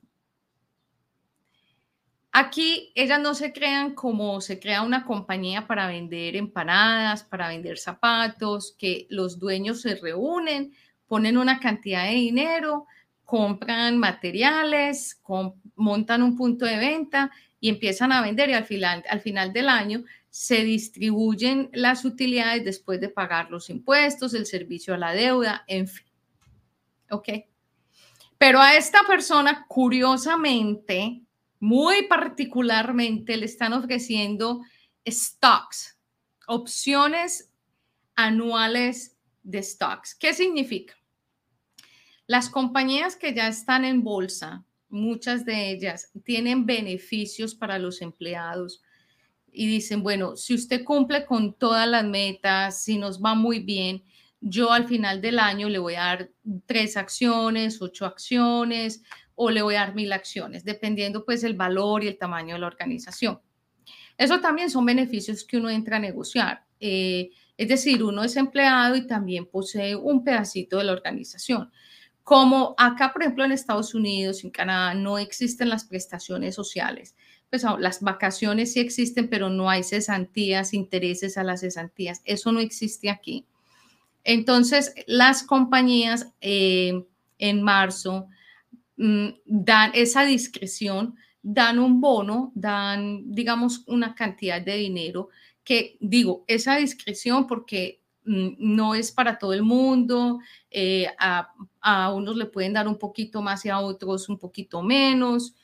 Aquí 2.31 2.91
ellas 2.95 3.19
no 3.19 3.33
se 3.33 3.51
crean 3.51 3.95
como 3.95 4.41
se 4.41 4.59
crea 4.59 4.83
una 4.83 5.05
compañía 5.05 5.67
para 5.67 5.87
vender 5.87 6.35
empanadas, 6.35 7.23
para 7.23 7.47
vender 7.47 7.77
zapatos, 7.77 8.75
que 8.77 9.07
los 9.09 9.39
dueños 9.39 9.81
se 9.81 9.95
reúnen, 9.95 10.73
ponen 11.07 11.37
una 11.37 11.59
cantidad 11.59 12.05
de 12.05 12.11
dinero, 12.11 12.85
compran 13.27 13.97
materiales, 13.97 15.21
montan 15.75 16.23
un 16.23 16.37
punto 16.37 16.65
de 16.65 16.77
venta 16.77 17.29
y 17.59 17.67
empiezan 17.67 18.13
a 18.13 18.21
vender 18.21 18.49
y 18.49 18.53
al 18.53 18.63
final, 18.63 19.03
al 19.09 19.19
final 19.19 19.51
del 19.51 19.67
año 19.67 20.05
se 20.29 20.63
distribuyen 20.63 21.69
las 21.73 22.05
utilidades 22.05 22.63
después 22.63 23.01
de 23.01 23.09
pagar 23.09 23.51
los 23.51 23.69
impuestos, 23.69 24.33
el 24.33 24.45
servicio 24.45 24.93
a 24.93 24.97
la 24.97 25.11
deuda, 25.11 25.65
en 25.67 25.89
fin. 25.89 26.07
¿Ok? 27.09 27.27
Pero 28.37 28.61
a 28.61 28.77
esta 28.77 28.99
persona, 29.05 29.65
curiosamente, 29.67 31.21
muy 31.59 32.07
particularmente 32.07 33.35
le 33.35 33.45
están 33.45 33.73
ofreciendo 33.73 34.61
stocks, 35.05 35.99
opciones 36.47 37.51
anuales 38.15 39.17
de 39.43 39.61
stocks. 39.61 40.15
¿Qué 40.15 40.33
significa? 40.33 40.95
Las 42.27 42.49
compañías 42.49 43.15
que 43.15 43.33
ya 43.33 43.47
están 43.47 43.85
en 43.85 44.03
bolsa, 44.03 44.65
muchas 44.89 45.45
de 45.45 45.71
ellas 45.71 46.11
tienen 46.25 46.65
beneficios 46.65 47.55
para 47.55 47.79
los 47.79 48.01
empleados 48.01 48.81
y 49.49 49.65
dicen, 49.65 50.03
bueno, 50.03 50.35
si 50.35 50.53
usted 50.53 50.83
cumple 50.83 51.25
con 51.25 51.53
todas 51.53 51.87
las 51.87 52.03
metas, 52.03 52.83
si 52.83 52.97
nos 52.97 53.23
va 53.23 53.33
muy 53.33 53.59
bien, 53.59 54.03
yo 54.41 54.73
al 54.73 54.87
final 54.87 55.21
del 55.21 55.39
año 55.39 55.69
le 55.69 55.79
voy 55.79 55.95
a 55.95 56.01
dar 56.01 56.31
tres 56.65 56.97
acciones, 56.97 57.81
ocho 57.81 58.05
acciones 58.05 59.03
o 59.33 59.49
le 59.49 59.61
voy 59.61 59.75
a 59.75 59.79
dar 59.79 59.95
mil 59.95 60.11
acciones, 60.11 60.65
dependiendo 60.65 61.23
pues 61.23 61.45
el 61.45 61.53
valor 61.53 62.03
y 62.03 62.07
el 62.07 62.17
tamaño 62.17 62.55
de 62.55 62.59
la 62.59 62.67
organización. 62.67 63.39
Eso 64.17 64.41
también 64.41 64.69
son 64.69 64.85
beneficios 64.85 65.45
que 65.45 65.57
uno 65.57 65.69
entra 65.69 65.95
a 65.95 66.01
negociar. 66.01 66.65
Eh, 66.79 67.29
es 67.55 67.67
decir, 67.69 68.03
uno 68.03 68.23
es 68.23 68.35
empleado 68.35 68.97
y 68.97 69.07
también 69.07 69.45
posee 69.45 69.95
un 69.95 70.25
pedacito 70.25 70.77
de 70.77 70.83
la 70.83 70.91
organización. 70.91 71.71
Como 72.27 72.75
acá, 72.77 73.13
por 73.13 73.21
ejemplo, 73.21 73.45
en 73.45 73.53
Estados 73.53 73.95
Unidos, 73.95 74.43
en 74.43 74.49
Canadá, 74.49 74.93
no 74.93 75.17
existen 75.17 75.69
las 75.69 75.85
prestaciones 75.85 76.55
sociales. 76.55 77.15
Pues 77.49 77.63
las 77.79 78.01
vacaciones 78.01 78.73
sí 78.73 78.81
existen, 78.81 79.29
pero 79.29 79.49
no 79.49 79.69
hay 79.69 79.83
cesantías, 79.83 80.73
intereses 80.73 81.37
a 81.37 81.45
las 81.45 81.61
cesantías. 81.61 82.21
Eso 82.25 82.51
no 82.51 82.59
existe 82.59 83.09
aquí. 83.09 83.45
Entonces, 84.25 84.93
las 85.05 85.43
compañías 85.43 86.27
eh, 86.41 87.05
en 87.37 87.61
marzo 87.61 88.27
Mm, 88.97 89.27
dan 89.45 89.91
esa 89.93 90.25
discreción, 90.25 91.15
dan 91.43 91.77
un 91.77 92.01
bono, 92.01 92.51
dan, 92.55 93.31
digamos, 93.31 93.83
una 93.87 94.15
cantidad 94.15 94.59
de 94.59 94.75
dinero 94.75 95.29
que 95.63 95.97
digo, 95.99 96.43
esa 96.47 96.77
discreción 96.77 97.45
porque 97.45 98.01
mm, 98.25 98.55
no 98.57 98.95
es 98.95 99.11
para 99.11 99.37
todo 99.37 99.53
el 99.53 99.61
mundo, 99.61 100.39
eh, 100.71 101.07
a, 101.19 101.53
unos 102.13 102.35
le 102.35 102.45
pueden 102.45 102.73
dar 102.73 102.87
un 102.87 102.97
poquito 102.97 103.41
más 103.41 103.65
y 103.65 103.69
a 103.69 103.79
otros 103.79 104.29
un 104.29 104.37
poquito 104.37 104.81
menos, 104.81 105.55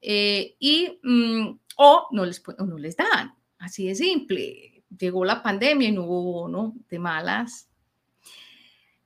eh, 0.00 0.56
y, 0.58 0.98
mm, 1.02 1.58
o, 1.76 2.08
no 2.12 2.24
les, 2.24 2.42
o 2.58 2.64
no 2.64 2.78
les 2.78 2.96
dan, 2.96 3.34
así 3.58 3.86
de 3.86 3.94
simple. 3.94 4.84
Llegó 4.98 5.24
la 5.24 5.42
pandemia 5.42 5.88
y 5.88 5.92
no 5.92 6.04
hubo 6.04 6.32
bono 6.32 6.74
de 6.88 6.98
malas, 6.98 7.70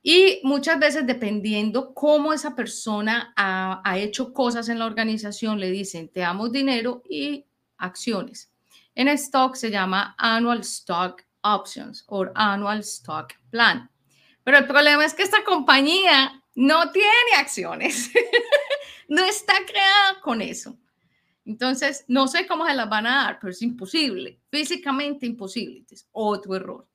y 0.07 0.39
muchas 0.43 0.77
veces, 0.77 1.07
dependiendo 1.07 1.95
cómo 1.95 2.31
esa 2.31 2.55
persona 2.55 3.33
ha, 3.35 3.97
hecho 3.97 4.33
cosas 4.33 4.69
en 4.69 4.77
la 4.77 4.85
organización, 4.85 5.59
le 5.59 5.71
dicen, 5.71 6.09
te 6.09 6.19
damos 6.19 6.51
dinero 6.51 7.01
y 7.09 7.43
acciones. 7.79 8.51
En 8.93 9.07
stock 9.07 9.55
se 9.55 9.71
llama 9.71 10.13
Annual 10.19 10.59
Stock 10.59 11.23
Options 11.41 12.03
o 12.05 12.27
Annual 12.35 12.81
Stock 12.81 13.33
Plan. 13.49 13.89
Pero 14.43 14.59
el 14.59 14.67
problema 14.67 15.03
es 15.03 15.15
que 15.15 15.23
esta 15.23 15.43
compañía 15.43 16.43
no 16.55 16.91
tiene 16.91 17.35
acciones. 17.37 18.11
no 19.07 19.23
está 19.25 19.53
creada 19.65 20.21
con 20.21 20.41
eso. 20.41 20.77
Entonces, 21.45 22.05
no 22.07 22.27
sé 22.27 22.47
cómo 22.47 22.65
se 22.65 22.73
las 22.73 22.89
van 22.89 23.05
a 23.05 23.23
dar, 23.23 23.39
pero 23.39 23.51
es 23.51 23.61
imposible, 23.61 24.39
físicamente 24.49 25.27
imposible. 25.27 25.85
Otro 26.11 26.55
error. 26.55 26.87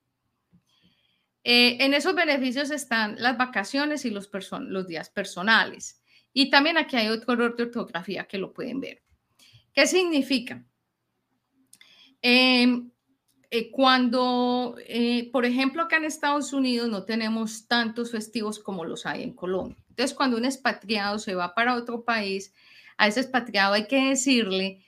Eh, 1.45 1.77
en 1.81 1.95
esos 1.95 2.15
beneficios 2.15 2.71
están 2.71 3.17
las 3.19 3.39
vacaciones 3.39 4.05
y 4.05 4.11
los, 4.11 4.29
los 4.69 4.87
días 4.87 5.09
personales. 5.09 6.03
Y 6.33 6.51
también 6.51 6.79
aquí 6.79 6.97
hay 6.97 7.09
otro 7.09 7.33
error 7.33 7.57
de 7.57 7.65
ortografía 7.65 8.25
que 8.25 8.39
lo 8.39 8.53
pueden 8.53 8.81
ver. 8.81 9.03
¿Qué 9.73 9.87
significa? 9.87 10.65
Em, 12.21 12.90
eh, 13.51 13.71
cuando, 13.71 14.77
eh, 14.87 15.29
por 15.33 15.45
ejemplo, 15.45 15.83
acá 15.83 15.97
en 15.97 16.05
Estados 16.05 16.53
Unidos 16.53 16.89
no 16.89 17.05
tenemos 17.05 17.67
tantos 17.67 18.13
festivos 18.13 18.61
como 18.61 18.85
los 18.85 19.07
hay 19.07 19.25
en 19.25 19.35
Colombia. 19.35 19.77
Entonces, 19.89 20.17
cuando 20.17 20.37
un 20.37 20.45
expatriado 20.45 21.19
se 21.19 21.35
va 21.35 21.55
para 21.55 21.75
otro 21.75 22.05
país, 22.05 22.53
a 22.97 23.09
ese 23.09 23.21
expatriado 23.21 23.75
hay 23.75 23.87
que 23.89 24.11
decirle 24.11 24.85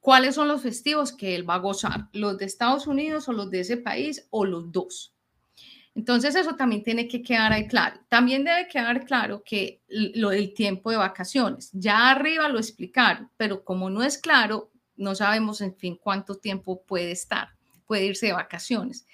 cuáles 0.00 0.34
son 0.34 0.48
los 0.48 0.62
festivos 0.62 1.12
que 1.12 1.34
él 1.34 1.48
va 1.48 1.56
a 1.56 1.58
gozar, 1.58 2.08
los 2.12 2.38
de 2.38 2.46
Estados 2.46 2.86
Unidos 2.86 3.28
o 3.28 3.32
los 3.32 3.50
de 3.50 3.60
ese 3.60 3.76
país 3.76 4.26
o 4.30 4.44
los 4.44 4.72
dos. 4.72 5.14
Entonces 5.94 6.34
eso 6.36 6.54
también 6.54 6.82
tiene 6.82 7.08
que 7.08 7.22
quedar 7.22 7.52
ahí 7.52 7.66
claro. 7.66 8.00
También 8.08 8.44
debe 8.44 8.68
quedar 8.68 9.04
claro 9.04 9.42
que 9.44 9.82
lo 9.88 10.30
del 10.30 10.54
tiempo 10.54 10.90
de 10.90 10.96
vacaciones. 10.96 11.70
Ya 11.72 12.10
arriba 12.10 12.48
lo 12.48 12.58
explicaron, 12.58 13.30
pero 13.36 13.64
como 13.64 13.90
no 13.90 14.02
es 14.02 14.16
claro, 14.16 14.70
no 14.96 15.14
sabemos 15.14 15.60
en 15.60 15.74
fin 15.76 15.98
cuánto 16.00 16.36
tiempo 16.36 16.82
puede 16.86 17.10
estar, 17.10 17.48
puede 17.90 18.06
irse 18.06 18.26
de 18.26 18.34
vacaciones. 18.34 19.04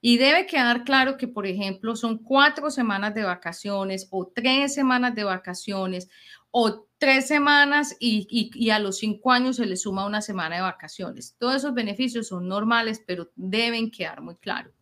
Y 0.00 0.18
debe 0.18 0.46
quedar 0.46 0.82
claro 0.82 1.16
que, 1.16 1.28
por 1.28 1.46
ejemplo, 1.46 1.94
son 1.94 2.18
cuatro 2.18 2.68
semanas 2.72 3.14
de 3.14 3.22
vacaciones 3.22 4.08
o 4.10 4.26
tres 4.26 4.74
semanas 4.74 5.14
de 5.14 5.22
vacaciones 5.22 6.08
o 6.50 6.88
tres 6.98 7.28
semanas 7.28 7.96
y, 8.00 8.70
a 8.70 8.80
los 8.80 8.98
cinco 8.98 9.30
años 9.30 9.54
se 9.54 9.66
le 9.66 9.76
suma 9.76 10.04
una 10.04 10.20
semana 10.20 10.56
de 10.56 10.62
vacaciones. 10.62 11.36
Todos 11.38 11.54
esos 11.54 11.74
beneficios 11.74 12.26
son 12.26 12.48
normales, 12.48 13.00
pero 13.06 13.30
deben 13.36 13.92
quedar 13.92 14.20
muy 14.20 14.34
claros. 14.34 14.74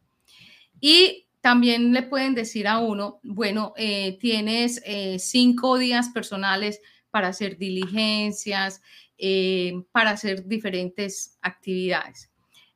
Y 0.81 1.27
también 1.43 1.93
le 1.93 2.05
pueden 2.05 2.35
decir 2.35 2.67
a 2.67 2.79
uno, 2.79 3.21
bueno, 3.23 3.75
eh, 3.77 4.17
tienes 4.19 4.81
eh, 4.87 5.19
cinco 5.19 5.77
días 5.77 6.09
personales 6.09 6.81
para 7.11 7.29
hacer 7.29 7.59
diligencias, 7.59 8.81
eh, 9.19 9.75
para 9.93 10.13
hacer 10.13 10.47
diferentes 10.49 11.37
actividades. 11.43 12.32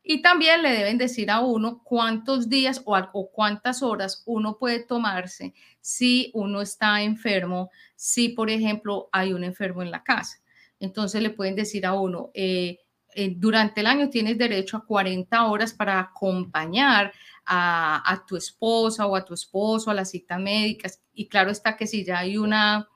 Y 0.09 0.23
también 0.23 0.63
le 0.63 0.71
deben 0.71 0.99
decir 0.99 1.33
a 1.33 1.41
uno 1.41 1.83
cuántos 1.83 2.49
días 2.49 2.81
o, 2.85 2.97
o, 2.97 3.31
cuántas 3.33 3.83
horas 3.83 4.23
uno 4.25 4.57
puede 4.57 4.85
tomarse 4.85 5.53
si 5.81 6.31
uno 6.33 6.61
está 6.63 7.03
enfermo, 7.03 7.71
si 7.97 8.29
por 8.29 8.49
ejemplo 8.49 9.09
hay 9.11 9.33
un 9.33 9.43
enfermo 9.43 9.83
en 9.83 9.91
la 9.91 10.05
casa. 10.05 10.39
Entonces 10.79 11.21
le 11.21 11.31
pueden 11.31 11.57
decir 11.57 11.85
a 11.85 11.95
uno, 11.95 12.31
eh, 12.35 12.79
eh, 13.17 13.33
durante 13.35 13.81
el 13.81 13.89
año 13.89 14.09
tienes 14.09 14.39
derecho 14.39 14.77
a 14.77 14.87
40 14.87 15.45
horas 15.45 15.75
para 15.75 15.99
acompañar 15.99 17.13
a, 17.45 18.01
a 18.09 18.25
tu 18.25 18.37
esposa 18.37 19.07
o 19.09 19.17
a 19.17 19.25
tu 19.25 19.35
esposo 19.35 19.91
a 19.91 19.95
las 19.95 20.11
citas 20.13 20.39
médicas. 20.39 21.03
Y 21.15 21.27
claro 21.27 21.51
está 21.51 21.77
que 21.77 21.89
si 21.89 22.05
ya 22.05 22.21
hay 22.21 22.39
una 22.39 22.89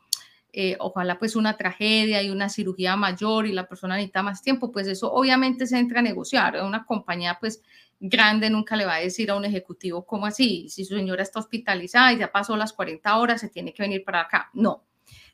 eh, 0.53 0.77
ojalá 0.81 1.19
pues 1.19 1.37
una 1.37 1.57
tragedia 1.57 2.23
y 2.23 2.31
una 2.31 2.49
cirugía 2.49 2.97
mayor 2.97 3.47
y 3.47 3.53
la 3.53 3.69
persona 3.69 3.97
necesita 3.97 4.23
más 4.23 4.43
tiempo, 4.43 4.73
pues 4.73 4.87
eso 4.89 5.13
obviamente 5.13 5.67
se 5.67 5.79
entra 5.79 6.01
a 6.01 6.03
negociar. 6.03 6.63
Una 6.63 6.85
compañía 6.85 7.39
pues 7.41 7.63
grande 8.01 8.49
nunca 8.51 8.77
le 8.77 8.87
va 8.87 8.95
a 8.95 9.01
decir 9.01 9.31
a 9.31 9.37
un 9.37 9.45
ejecutivo 9.45 10.07
como 10.07 10.27
así, 10.27 10.69
si 10.71 10.85
su 10.85 10.97
señora 10.97 11.23
está 11.23 11.39
hospitalizada 11.39 12.13
y 12.13 12.19
ya 12.19 12.33
pasó 12.33 12.57
las 12.57 12.73
40 12.73 13.17
horas, 13.17 13.41
se 13.41 13.49
tiene 13.49 13.75
que 13.75 13.83
venir 13.83 14.05
para 14.05 14.23
acá. 14.23 14.51
No, 14.55 14.85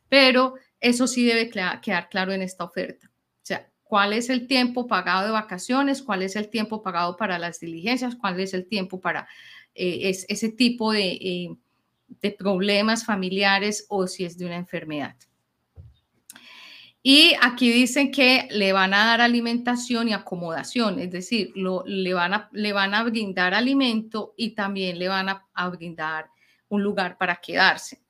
pero 0.08 0.54
eso 0.80 1.06
sí 1.06 1.24
debe 1.24 1.48
quedar 1.48 2.08
claro 2.08 2.32
en 2.32 2.42
esta 2.42 2.64
oferta. 2.64 3.08
O 3.08 3.44
sea, 3.46 3.70
cuál 3.82 4.12
es 4.12 4.30
el 4.30 4.46
tiempo 4.46 4.86
pagado 4.86 5.26
de 5.26 5.32
vacaciones, 5.32 6.02
cuál 6.02 6.22
es 6.22 6.36
el 6.36 6.48
tiempo 6.48 6.82
pagado 6.82 7.16
para 7.16 7.38
las 7.38 7.60
diligencias, 7.60 8.16
cuál 8.16 8.38
es 8.40 8.52
el 8.52 8.66
tiempo 8.66 9.00
para 9.00 9.28
eh, 9.74 10.10
ese 10.28 10.50
tipo 10.50 10.92
de... 10.92 11.12
Eh, 11.12 11.56
de 12.08 12.30
problemas 12.30 13.04
familiares 13.04 13.86
o 13.88 14.06
si 14.06 14.24
es 14.24 14.38
de 14.38 14.46
una 14.46 14.56
enfermedad. 14.56 15.16
Y 17.08 17.34
aquí 17.40 17.70
dicen 17.70 18.10
que 18.10 18.48
le 18.50 18.72
van 18.72 18.92
a 18.92 19.06
dar 19.06 19.20
alimentación 19.20 20.08
y 20.08 20.12
acomodación, 20.12 20.98
es 20.98 21.12
decir, 21.12 21.52
le, 21.54 22.14
van 22.14 22.34
a, 22.34 22.48
le 22.50 22.72
van 22.72 22.94
a 22.94 23.04
brindar 23.04 23.54
alimento 23.54 24.34
y 24.36 24.56
también 24.56 24.98
le 24.98 25.06
van 25.06 25.28
a, 25.28 25.68
brindar 25.68 26.28
un 26.68 26.82
lugar 26.82 27.16
para 27.16 27.36
quedarse. 27.36 28.02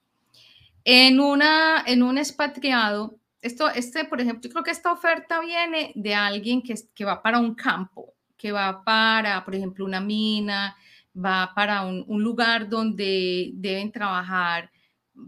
En, 0.83 1.21
una, 1.21 1.85
en 1.87 2.03
un 2.03 2.17
expatriado, 2.17 3.19
esto, 3.43 3.69
este, 3.69 4.07
por 4.07 4.23
ejemplo, 4.23 4.51
creo 4.51 4.65
que 4.65 4.71
esta 4.71 4.93
oferta 4.93 5.41
viene 5.41 5.93
de 5.95 6.15
alguien 6.15 6.63
que, 6.63 6.75
que 6.95 7.05
va 7.05 7.23
para 7.23 7.39
un 7.39 7.55
campo, 7.55 8.15
que 8.35 8.51
va 8.51 8.83
para, 8.83 9.45
por 9.45 9.55
ejemplo, 9.55 9.85
una 9.85 10.01
mina, 10.01 10.75
va 11.17 11.53
para 11.55 11.85
un, 11.85 12.23
lugar 12.23 12.69
donde 12.69 13.51
deben 13.55 13.91
trabajar 13.91 14.71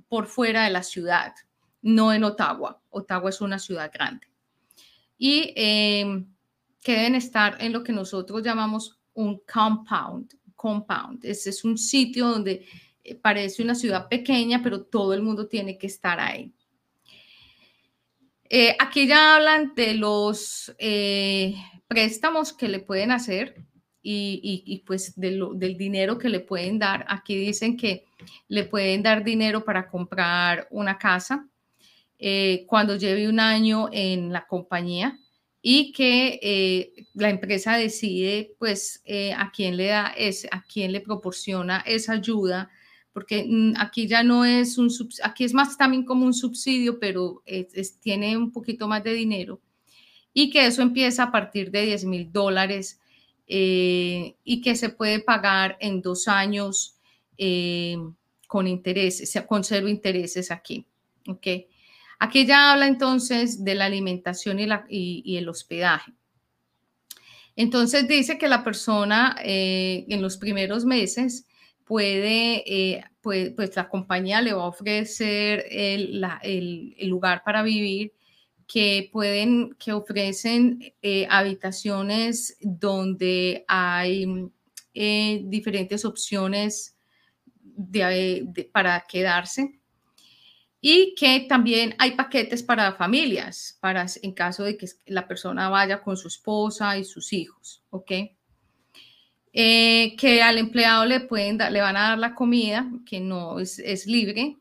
por 0.09 0.27
fuera 0.27 0.65
de 0.65 0.71
la 0.71 0.83
ciudad, 0.83 1.35
no 1.83 2.13
en 2.13 2.25
Ottawa. 2.25 2.81
Ottawa 2.91 3.31
es 3.31 3.41
una 3.41 3.59
ciudad 3.59 3.91
grande. 3.93 4.27
Y 5.17 5.53
em, 5.57 6.27
que 6.81 6.93
deben 6.93 7.15
estar 7.15 7.57
en 7.61 7.73
lo 7.73 7.83
que 7.83 7.93
nosotros 7.93 8.43
llamamos 8.43 8.99
un 9.15 9.41
compound. 9.53 10.35
Compound. 10.55 11.25
Ese 11.25 11.51
es 11.51 11.65
un 11.65 11.79
sitio 11.79 12.29
donde 12.29 12.67
eh, 13.05 13.15
parece 13.15 13.63
una 13.63 13.75
ciudad 13.75 14.09
pequeña, 14.09 14.63
pero 14.63 14.83
todo 14.83 15.15
el 15.15 15.23
mundo 15.23 15.47
tiene 15.47 15.79
que 15.79 15.87
estar 15.87 16.21
ahí. 16.21 16.53
Eh, 18.51 18.77
aquí 18.79 19.07
ya 19.07 19.37
hablan 19.37 19.75
de 19.75 19.95
los 19.95 20.75
eh, 20.79 21.55
préstamos 21.87 22.53
que 22.53 22.69
le 22.69 22.81
pueden 22.81 23.11
hacer 23.11 23.68
y, 24.03 24.83
pues 24.87 25.15
del 25.17 25.77
dinero 25.77 26.19
que 26.19 26.29
le 26.29 26.41
pueden 26.41 26.79
dar. 26.79 27.05
Aquí 27.09 27.37
dicen 27.37 27.77
que 27.77 28.05
le 28.49 28.65
pueden 28.65 29.03
dar 29.03 29.25
dinero 29.25 29.65
para 29.65 29.89
comprar 29.89 30.69
una 30.71 30.99
casa 30.99 31.47
eh, 32.19 32.65
cuando 32.67 32.97
lleve 32.97 33.29
un 33.29 33.41
año 33.41 33.89
en 33.93 34.33
la 34.33 34.47
compañía 34.47 35.19
y 35.61 35.93
que 35.93 36.39
eh, 36.43 37.07
la 37.15 37.31
empresa 37.31 37.77
decide 37.77 38.55
pues 38.59 39.03
eh, 39.05 39.33
a 39.33 39.51
quién 39.55 39.77
le 39.77 39.87
da 39.87 40.15
ese, 40.17 40.49
a 40.51 40.63
quién 40.63 40.93
le 40.93 41.01
proporciona 41.01 41.83
esa 41.87 42.15
ayuda 42.15 42.71
porque 43.13 43.45
mm, 43.49 43.75
aquí 43.79 44.07
ya 44.07 44.23
no 44.23 44.45
es 44.45 44.79
un, 44.79 44.89
aquí 45.23 45.45
es 45.45 45.55
más 45.55 45.77
también 45.77 46.05
como 46.05 46.25
un 46.25 46.35
subsidio, 46.35 46.99
pero 46.99 47.43
tiene 48.01 48.37
un 48.37 48.53
poquito 48.53 48.89
más 48.89 49.03
de 49.05 49.13
dinero 49.13 49.61
y 50.33 50.51
que 50.51 50.67
eso 50.67 50.83
empieza 50.83 51.25
a 51.25 51.33
partir 51.33 51.71
de 51.71 51.87
10 51.87 52.05
mil 52.05 52.33
dólares 52.33 53.01
eh, 53.49 54.37
y 54.45 54.61
que 54.61 54.77
se 54.77 54.91
puede 54.91 55.21
pagar 55.21 55.79
en 55.81 56.03
dos 56.03 56.29
años 56.29 56.99
eh, 57.39 57.97
con 58.47 58.67
intereses, 58.67 59.43
con 59.49 59.65
cero 59.65 59.89
intereses 59.89 60.51
aquí. 60.51 60.87
¿ok? 61.27 61.47
Aquí 62.19 62.47
ya 62.47 62.73
habla 62.73 62.87
entonces 62.87 63.65
de 63.65 63.75
la 63.75 63.87
alimentación 63.87 64.59
y, 64.89 65.37
el 65.37 65.49
hospedaje. 65.49 66.13
Entonces 67.57 68.07
dice 68.07 68.39
que 68.39 68.49
la 68.49 68.63
persona 68.63 69.37
eh, 69.43 70.05
en 70.09 70.23
los 70.23 70.37
primeros 70.37 70.85
meses 70.85 71.47
puede, 71.85 73.03
pues, 73.21 73.51
pues, 73.57 73.75
la 73.75 73.89
compañía 73.89 74.43
le 74.43 74.53
va 74.53 74.63
a 74.63 74.67
ofrecer 74.67 75.65
el 75.71 76.21
lugar 77.09 77.43
para 77.45 77.63
vivir 77.63 78.13
que 78.69 79.09
pueden, 79.11 79.75
que 79.79 79.95
ofrecen 79.95 80.93
eh, 81.01 81.27
habitaciones 81.31 82.59
donde 82.61 83.65
hay 83.67 84.27
eh, 84.93 85.41
diferentes 85.45 86.05
opciones 86.05 86.95
para 88.71 89.07
quedarse 89.09 89.81
y 90.83 91.15
que 91.15 91.47
también 91.49 91.95
hay 91.99 92.13
paquetes 92.13 92.63
para 92.63 92.93
familias, 92.93 93.79
para 93.81 94.07
en 94.23 94.33
caso 94.33 94.65
de 94.65 94.77
que 94.77 94.87
la 95.07 95.27
persona 95.27 95.71
vaya 95.71 96.03
con 96.03 96.17
su 96.19 96.29
esposa 96.29 96.99
y 96.99 97.05
sus 97.05 97.33
hijos, 97.33 97.83
¿ok? 97.89 98.13
Eh, 99.55 100.15
que 100.17 100.43
al 100.43 100.59
empleado 100.59 101.07
le 101.07 101.21
pueden 101.21 101.57
le 101.57 101.81
van 101.81 101.97
a 101.97 102.11
dar 102.11 102.19
la 102.19 102.35
comida, 102.35 102.87
que 103.07 103.19
no 103.19 103.61
es, 103.61 103.79
es 103.79 104.07
libre, 104.07 104.59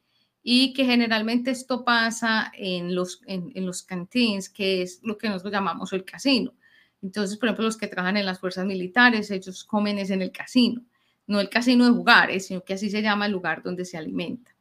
y 0.49 0.71
que 0.71 0.86
generalmente 0.86 1.51
esto 1.51 1.83
pasa 1.83 2.53
en 2.55 2.95
los, 2.95 3.21
en, 3.25 3.51
los 3.65 3.83
cantines, 3.83 4.47
que 4.47 4.81
es 4.81 5.01
lo 5.03 5.17
que 5.17 5.27
nosotros 5.27 5.51
llamamos 5.51 5.91
el 5.91 6.05
casino. 6.05 6.53
Entonces, 7.01 7.38
por 7.38 7.49
ejemplo, 7.49 7.65
los 7.65 7.75
que 7.75 7.88
trabajan 7.88 8.15
en 8.15 8.25
las 8.25 8.39
fuerzas 8.39 8.65
militares, 8.65 9.29
ellos 9.29 9.65
comen 9.65 9.99
es 9.99 10.10
en 10.10 10.21
el 10.21 10.31
casino, 10.31 10.86
no 11.25 11.41
el 11.41 11.49
casino 11.49 11.83
de 11.83 11.91
jugares, 11.91 12.47
sino 12.47 12.63
que 12.63 12.75
así 12.75 12.89
se 12.89 13.01
llama 13.01 13.25
el 13.25 13.33
lugar 13.33 13.62
donde 13.62 13.83
se 13.83 13.97
alimenta. 13.97 14.55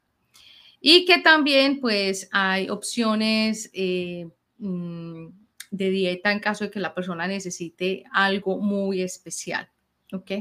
Y 0.81 1.05
que 1.05 1.19
también, 1.19 1.79
pues, 1.79 2.29
hay 2.33 2.69
opciones 2.69 3.71
eh, 3.73 4.29
mm, 4.59 5.29
de 5.71 5.91
dieta 5.91 6.33
en 6.33 6.41
caso 6.41 6.65
de 6.65 6.73
que 6.73 6.81
la 6.81 6.97
persona 6.97 7.29
necesite 7.29 8.03
algo 8.11 8.59
muy 8.59 9.03
especial. 9.03 9.71
¿Ok? 10.13 10.33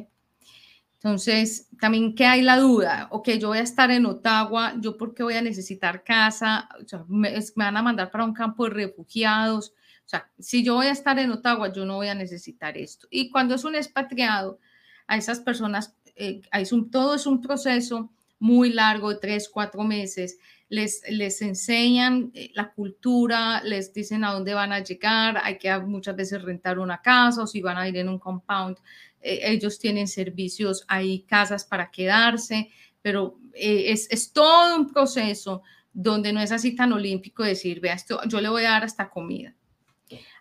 Entonces, 1.06 1.70
también 1.80 2.16
que 2.16 2.26
hay 2.26 2.42
la 2.42 2.58
duda, 2.58 3.10
ok, 3.12 3.30
yo 3.40 3.50
voy 3.50 3.60
a 3.60 3.62
estar 3.62 3.92
en 3.92 4.08
Ottawa, 4.08 4.74
yo 4.80 4.98
por 4.98 5.14
qué 5.14 5.22
voy 5.22 5.36
a 5.36 5.42
necesitar 5.44 6.04
casa, 6.04 6.68
o 6.84 6.88
sea, 6.88 7.06
me, 7.08 7.32
van 7.56 7.78
a 7.78 7.84
mandar 7.84 8.10
para 8.10 8.26
un 8.26 8.34
campo 8.34 8.64
de 8.64 8.72
refugiados, 8.72 9.70
o 10.04 10.10
sea, 10.10 10.32
si 10.40 10.64
yo 10.64 10.74
voy 10.74 10.88
a 10.88 10.92
estar 10.92 11.20
en 11.20 11.30
Ottawa, 11.30 11.72
yo 11.72 11.86
no 11.86 11.98
voy 11.98 12.08
a 12.08 12.16
necesitar 12.16 12.76
esto. 12.76 13.06
Y 13.12 13.30
cuando 13.30 13.54
es 13.54 13.64
un 13.66 13.76
expatriado, 13.76 14.60
a 15.06 15.16
esas 15.16 15.42
personas, 15.42 15.96
eh, 16.16 16.42
un, 16.72 16.90
todo 16.90 17.14
es 17.14 17.28
un 17.28 17.40
proceso 17.40 18.12
muy 18.40 18.74
largo, 18.74 19.20
tres, 19.20 19.48
cuatro 19.48 19.84
meses, 19.84 20.40
les, 20.70 21.04
les 21.08 21.40
enseñan 21.44 22.32
eh, 22.34 22.50
la 22.56 22.74
cultura, 22.74 23.62
les 23.64 23.94
dicen 23.94 24.24
a 24.24 24.32
dónde 24.34 24.56
van 24.56 24.74
a 24.74 24.80
llegar, 24.80 25.40
hay 25.44 25.60
que 25.60 25.78
muchas 25.82 26.16
veces 26.16 26.42
rentar 26.42 26.80
una 26.80 27.04
casa 27.04 27.44
o 27.44 27.48
si 27.48 27.62
van 27.62 27.78
a 27.78 27.88
ir 27.88 27.98
en 27.98 28.10
un 28.10 28.18
compound, 28.18 28.78
ellos 29.26 29.80
tienen 29.80 30.08
servicios, 30.08 30.86
hay 30.88 31.22
casas 31.22 31.66
para 31.66 31.90
quedarse, 31.90 32.70
pero 33.02 33.40
eh, 33.54 33.86
es, 33.92 34.08
es, 34.12 34.32
todo 34.32 34.76
un 34.76 34.92
proceso 34.92 35.64
donde 35.94 36.32
no 36.32 36.42
es 36.42 36.52
así 36.52 36.76
tan 36.76 36.94
olímpico 36.94 37.44
decir, 37.44 37.80
vea, 37.80 37.94
esto, 37.94 38.20
yo 38.28 38.42
le 38.42 38.50
voy 38.50 38.64
a 38.64 38.72
dar 38.72 38.84
hasta 38.84 39.10
comida. 39.10 39.56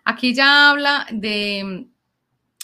Aquí 0.03 0.35
ya 0.35 0.69
habla 0.69 1.07
de, 1.11 1.87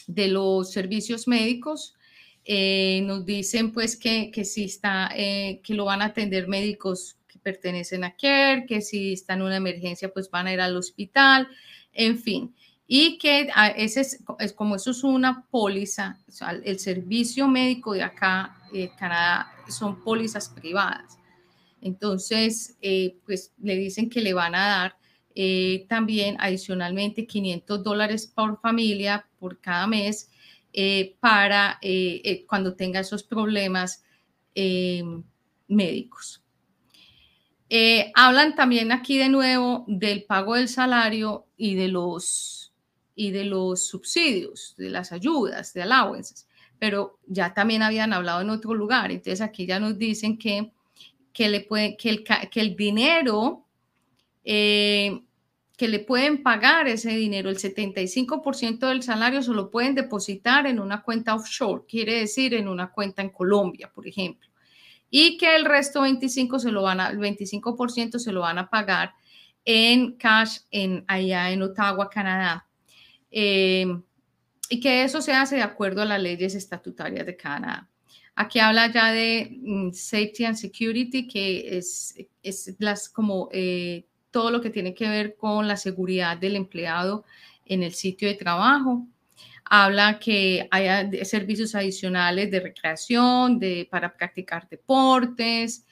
de 0.07 0.27
los 0.27 0.71
servicios 0.71 1.27
médicos. 1.27 1.95
Eh, 2.43 3.01
nos 3.03 3.25
dicen 3.25 3.71
pues 3.71 3.95
que, 3.95 4.31
que 4.31 4.45
si 4.45 4.65
está, 4.65 5.11
que 5.15 5.73
lo 5.73 5.85
van 5.85 6.01
a 6.01 6.05
atender 6.05 6.47
médicos 6.47 7.17
que 7.27 7.39
pertenecen 7.39 8.03
a 8.03 8.15
CARE, 8.15 8.65
que 8.67 8.81
si 8.81 9.13
está 9.13 9.33
en 9.33 9.43
una 9.43 9.57
emergencia 9.57 10.11
pues 10.11 10.29
van 10.29 10.47
a 10.47 10.53
ir 10.53 10.61
al 10.61 10.75
hospital, 10.75 11.47
en 11.93 12.17
fin 12.19 12.53
y 12.93 13.17
que 13.19 13.47
ese 13.77 14.01
es, 14.01 14.53
como 14.53 14.75
eso 14.75 14.91
es 14.91 15.05
una 15.05 15.45
póliza, 15.49 16.19
el 16.65 16.77
servicio 16.77 17.47
médico 17.47 17.93
de 17.93 18.03
acá, 18.03 18.57
eh, 18.73 18.91
Canadá, 18.99 19.49
son 19.69 20.03
pólizas 20.03 20.49
privadas. 20.49 21.17
Entonces, 21.79 22.75
eh, 22.81 23.15
pues 23.25 23.53
le 23.61 23.77
dicen 23.77 24.09
que 24.09 24.19
le 24.19 24.33
van 24.33 24.55
a 24.55 24.67
dar 24.67 24.97
eh, 25.33 25.85
también 25.87 26.35
adicionalmente 26.37 27.25
500 27.25 27.81
dólares 27.81 28.27
por 28.27 28.59
familia 28.59 29.25
por 29.39 29.61
cada 29.61 29.87
mes 29.87 30.29
para 31.21 31.79
cuando 32.45 32.75
tenga 32.75 32.99
esos 32.99 33.23
problemas 33.23 34.03
médicos. 35.69 36.43
hablan 38.15 38.53
también 38.55 38.91
aquí 38.91 39.17
de 39.17 39.29
nuevo 39.29 39.85
del 39.87 40.25
pago 40.25 40.55
del 40.55 40.67
salario 40.67 41.45
y 41.55 41.75
de 41.75 41.87
los 41.87 42.60
y 43.21 43.29
de 43.29 43.45
los 43.45 43.85
subsidios, 43.85 44.73
de 44.79 44.89
las 44.89 45.11
ayudas, 45.11 45.75
de 45.75 45.83
allowances, 45.83 46.47
pero 46.79 47.19
ya 47.27 47.53
también 47.53 47.83
habían 47.83 48.13
hablado 48.13 48.41
en 48.41 48.49
otro 48.49 48.73
lugar. 48.73 49.11
Entonces 49.11 49.41
aquí 49.41 49.67
ya 49.67 49.79
nos 49.79 49.99
dicen 49.99 50.39
que, 50.39 50.71
que, 51.31 51.47
le 51.47 51.61
puede, 51.61 51.95
que, 51.97 52.09
el, 52.09 52.23
que 52.23 52.61
el 52.61 52.75
dinero, 52.75 53.67
eh, 54.43 55.21
que 55.77 55.87
le 55.87 55.99
pueden 55.99 56.41
pagar 56.41 56.87
ese 56.87 57.11
dinero, 57.11 57.51
el 57.51 57.59
75% 57.59 58.87
del 58.87 59.03
salario 59.03 59.43
se 59.43 59.51
lo 59.51 59.69
pueden 59.69 59.93
depositar 59.93 60.65
en 60.65 60.79
una 60.79 61.03
cuenta 61.03 61.35
offshore, 61.35 61.83
quiere 61.87 62.21
decir 62.21 62.55
en 62.55 62.67
una 62.67 62.91
cuenta 62.91 63.21
en 63.21 63.29
Colombia, 63.29 63.91
por 63.93 64.07
ejemplo. 64.07 64.49
Y 65.11 65.37
que 65.37 65.55
el 65.55 65.65
resto 65.65 66.01
25 66.01 66.57
se 66.57 66.71
lo 66.71 66.81
van 66.81 66.99
a, 66.99 67.09
el 67.11 67.19
25% 67.19 68.17
se 68.17 68.31
lo 68.31 68.41
van 68.41 68.57
a 68.57 68.67
pagar 68.67 69.13
en 69.63 70.13
cash 70.13 70.61
en, 70.71 71.05
allá 71.07 71.51
en 71.51 71.61
Ottawa, 71.61 72.09
Canadá. 72.09 72.65
Eh, 73.31 73.85
y 74.69 74.79
que 74.79 75.03
eso 75.03 75.21
se 75.21 75.33
hace 75.33 75.55
de 75.55 75.63
acuerdo 75.63 76.01
a 76.01 76.05
las 76.05 76.21
leyes 76.21 76.55
estatutarias 76.55 77.25
de 77.25 77.35
Canadá. 77.35 77.89
Aquí 78.35 78.59
habla 78.59 78.91
ya 78.91 79.11
de 79.11 79.57
mm, 79.61 79.91
safety 79.91 80.45
and 80.45 80.55
security, 80.55 81.27
que 81.27 81.77
es, 81.77 82.15
es 82.41 82.75
las, 82.79 83.09
como 83.09 83.49
eh, 83.51 84.05
todo 84.31 84.49
lo 84.49 84.61
que 84.61 84.69
tiene 84.69 84.93
que 84.93 85.09
ver 85.09 85.35
con 85.35 85.67
la 85.67 85.75
seguridad 85.75 86.37
del 86.37 86.55
empleado 86.55 87.25
en 87.65 87.83
el 87.83 87.93
sitio 87.93 88.27
de 88.27 88.35
trabajo. 88.35 89.05
Habla 89.65 90.19
que 90.19 90.67
haya 90.71 91.09
servicios 91.25 91.75
adicionales 91.75 92.49
de 92.51 92.59
recreación, 92.59 93.59
de, 93.59 93.87
para 93.89 94.15
practicar 94.15 94.67
deportes, 94.69 95.85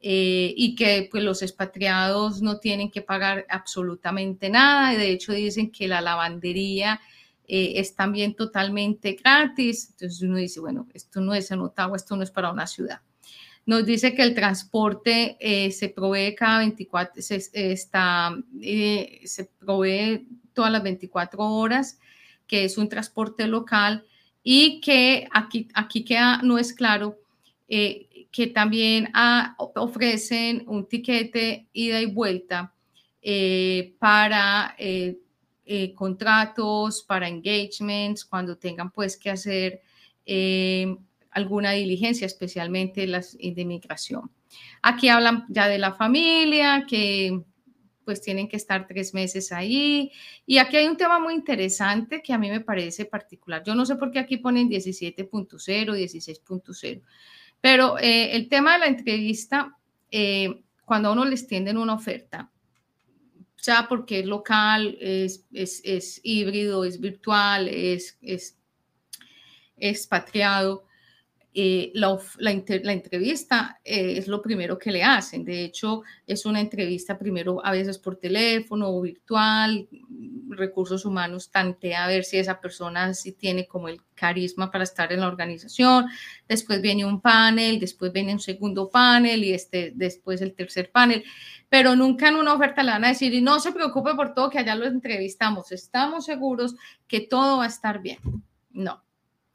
eh, 0.00 0.52
y 0.56 0.74
que 0.74 1.08
pues, 1.10 1.24
los 1.24 1.42
expatriados 1.42 2.42
no 2.42 2.58
tienen 2.58 2.90
que 2.90 3.02
pagar 3.02 3.46
absolutamente 3.48 4.50
nada. 4.50 4.96
De 4.96 5.10
hecho, 5.10 5.32
dicen 5.32 5.70
que 5.70 5.88
la 5.88 6.00
lavandería 6.00 7.00
eh, 7.48 7.74
es 7.76 7.94
también 7.94 8.34
totalmente 8.34 9.14
gratis. 9.14 9.88
Entonces 9.90 10.22
uno 10.22 10.36
dice, 10.36 10.60
bueno, 10.60 10.86
esto 10.92 11.20
no 11.20 11.34
es 11.34 11.50
en 11.50 11.60
Ottawa, 11.60 11.96
esto 11.96 12.16
no 12.16 12.22
es 12.22 12.30
para 12.30 12.52
una 12.52 12.66
ciudad. 12.66 13.00
Nos 13.64 13.84
dice 13.84 14.14
que 14.14 14.22
el 14.22 14.34
transporte 14.34 15.36
eh, 15.40 15.72
se 15.72 15.88
provee 15.88 16.36
cada 16.36 16.58
24, 16.58 17.20
se, 17.20 17.42
está, 17.52 18.36
se 19.24 19.50
provee 19.58 20.28
todas 20.52 20.70
las 20.70 20.84
24 20.84 21.42
horas, 21.42 21.98
que 22.46 22.64
es 22.64 22.78
un 22.78 22.88
transporte 22.88 23.48
local 23.48 24.04
y 24.44 24.80
que 24.80 25.26
aquí, 25.32 25.66
aquí 25.74 26.04
queda, 26.04 26.42
no 26.44 26.58
es 26.58 26.72
claro 26.72 27.18
que 28.36 28.48
también 28.48 29.08
ah, 29.14 29.56
ofrecen 29.56 30.64
un 30.66 30.86
tiquete 30.86 31.68
ida 31.72 32.02
y 32.02 32.04
vuelta 32.04 32.74
eh, 33.22 33.94
para 33.98 34.74
eh, 34.78 35.16
eh, 35.64 35.94
contratos, 35.94 37.02
para 37.02 37.28
engagements, 37.28 38.26
cuando 38.26 38.58
tengan 38.58 38.90
pues 38.90 39.16
que 39.16 39.30
hacer 39.30 39.80
alguna 41.30 41.70
diligencia, 41.70 42.26
especialmente 42.26 43.06
las 43.06 43.38
de 43.38 43.54
inmigración. 43.56 44.30
Aquí 44.82 45.08
hablan 45.08 45.46
ya 45.48 45.66
de 45.66 45.78
la 45.78 45.94
familia, 45.94 46.84
que 46.86 47.42
pues 48.04 48.20
tienen 48.20 48.48
que 48.48 48.56
estar 48.56 48.86
tres 48.86 49.14
meses 49.14 49.50
ahí. 49.50 50.12
Y 50.44 50.58
aquí 50.58 50.76
hay 50.76 50.88
un 50.88 50.98
tema 50.98 51.18
muy 51.18 51.32
interesante 51.32 52.20
que 52.20 52.34
a 52.34 52.38
mí 52.38 52.50
me 52.50 52.60
parece 52.60 53.06
particular. 53.06 53.62
Yo 53.64 53.74
no 53.74 53.86
sé 53.86 53.96
por 53.96 54.10
qué 54.10 54.18
aquí 54.18 54.36
ponen 54.36 54.68
17.0, 54.68 55.26
16.0. 55.26 57.02
Pero 57.60 57.98
eh, 57.98 58.36
el 58.36 58.48
tema 58.48 58.74
de 58.74 58.78
la 58.78 58.86
entrevista, 58.86 59.76
eh, 60.10 60.62
cuando 60.84 61.08
a 61.08 61.12
uno 61.12 61.24
les 61.24 61.46
tienden 61.46 61.76
una 61.78 61.94
oferta, 61.94 62.50
ya 63.62 63.86
porque 63.88 64.20
es 64.20 64.26
local, 64.26 64.96
es, 65.00 65.44
es, 65.52 66.20
híbrido, 66.22 66.84
es 66.84 67.00
virtual, 67.00 67.68
es, 67.68 68.16
es 68.20 68.56
expatriado, 69.76 70.84
eh, 71.58 71.90
la, 71.94 72.18
la, 72.36 72.50
entrevista 72.50 73.80
eh, 73.82 74.18
es 74.18 74.28
lo 74.28 74.42
primero 74.42 74.78
que 74.78 74.92
le 74.92 75.02
hacen. 75.02 75.42
De 75.42 75.64
hecho, 75.64 76.02
es 76.26 76.44
una 76.44 76.60
entrevista 76.60 77.18
primero 77.18 77.64
a 77.64 77.70
veces 77.70 77.96
por 77.96 78.16
teléfono 78.16 78.90
o 78.90 79.00
virtual. 79.00 79.88
Recursos 80.50 81.06
humanos 81.06 81.50
tantea 81.50 82.04
a 82.04 82.08
ver 82.08 82.24
si 82.24 82.36
esa 82.36 82.60
persona 82.60 83.14
sí 83.14 83.32
tiene 83.32 83.66
como 83.66 83.88
el 83.88 84.02
carisma 84.14 84.70
para 84.70 84.84
estar 84.84 85.10
en 85.14 85.20
la 85.20 85.28
organización. 85.28 86.04
Después 86.46 86.82
viene 86.82 87.06
un 87.06 87.22
panel, 87.22 87.80
después 87.80 88.12
viene 88.12 88.34
un 88.34 88.40
segundo 88.40 88.90
panel 88.90 89.42
y 89.42 89.54
este, 89.54 89.92
después 89.94 90.42
el 90.42 90.52
tercer 90.52 90.90
panel. 90.90 91.24
Pero 91.70 91.96
nunca 91.96 92.28
en 92.28 92.36
una 92.36 92.52
oferta 92.52 92.82
le 92.82 92.90
van 92.90 93.06
a 93.06 93.08
decir, 93.08 93.32
y 93.32 93.40
no 93.40 93.60
se 93.60 93.72
preocupe 93.72 94.14
por 94.14 94.34
todo, 94.34 94.50
que 94.50 94.58
allá 94.58 94.74
lo 94.74 94.84
entrevistamos. 94.84 95.72
Estamos 95.72 96.26
seguros 96.26 96.74
que 97.08 97.20
todo 97.22 97.56
va 97.56 97.64
a 97.64 97.68
estar 97.68 98.02
bien. 98.02 98.18
No, 98.72 99.05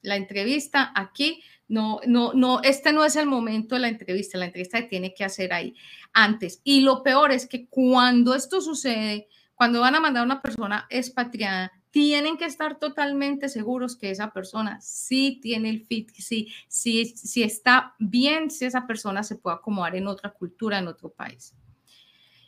la 0.01 0.15
entrevista 0.15 0.91
aquí 0.95 1.43
no, 1.67 2.01
no, 2.05 2.33
no, 2.33 2.61
este 2.63 2.91
no 2.91 3.05
es 3.05 3.15
el 3.15 3.27
momento 3.27 3.75
de 3.75 3.81
la 3.81 3.87
entrevista, 3.87 4.37
la 4.37 4.45
entrevista 4.45 4.79
se 4.79 4.83
tiene 4.83 5.13
que 5.13 5.23
hacer 5.23 5.53
ahí 5.53 5.73
antes. 6.11 6.59
Y 6.65 6.81
lo 6.81 7.01
peor 7.01 7.31
es 7.31 7.47
que 7.47 7.67
cuando 7.67 8.35
esto 8.35 8.59
sucede, 8.59 9.29
cuando 9.55 9.79
van 9.79 9.95
a 9.95 10.01
mandar 10.01 10.23
a 10.23 10.25
una 10.25 10.41
persona 10.41 10.85
expatriada, 10.89 11.71
tienen 11.91 12.37
que 12.37 12.45
estar 12.45 12.79
totalmente 12.79 13.47
seguros 13.47 13.95
que 13.95 14.11
esa 14.11 14.31
persona 14.31 14.79
sí 14.81 15.39
tiene 15.41 15.69
el 15.69 15.85
fit, 15.85 16.09
sí, 16.11 16.51
sí, 16.67 17.05
sí 17.15 17.43
está 17.43 17.95
bien, 17.99 18.49
si 18.49 18.65
esa 18.65 18.87
persona 18.87 19.23
se 19.23 19.35
puede 19.35 19.57
acomodar 19.57 19.95
en 19.95 20.07
otra 20.07 20.31
cultura, 20.31 20.79
en 20.79 20.87
otro 20.87 21.09
país. 21.09 21.53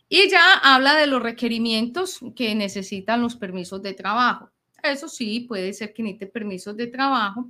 Y 0.09 0.29
ya 0.29 0.53
habla 0.61 0.95
de 0.95 1.07
los 1.07 1.23
requerimientos 1.23 2.19
que 2.35 2.55
necesitan 2.55 3.21
los 3.21 3.35
permisos 3.35 3.81
de 3.81 3.93
trabajo. 3.93 4.52
Eso 4.83 5.07
sí, 5.07 5.41
puede 5.41 5.73
ser 5.73 5.93
que 5.93 6.03
necesite 6.03 6.27
permisos 6.27 6.75
de 6.75 6.87
trabajo 6.87 7.49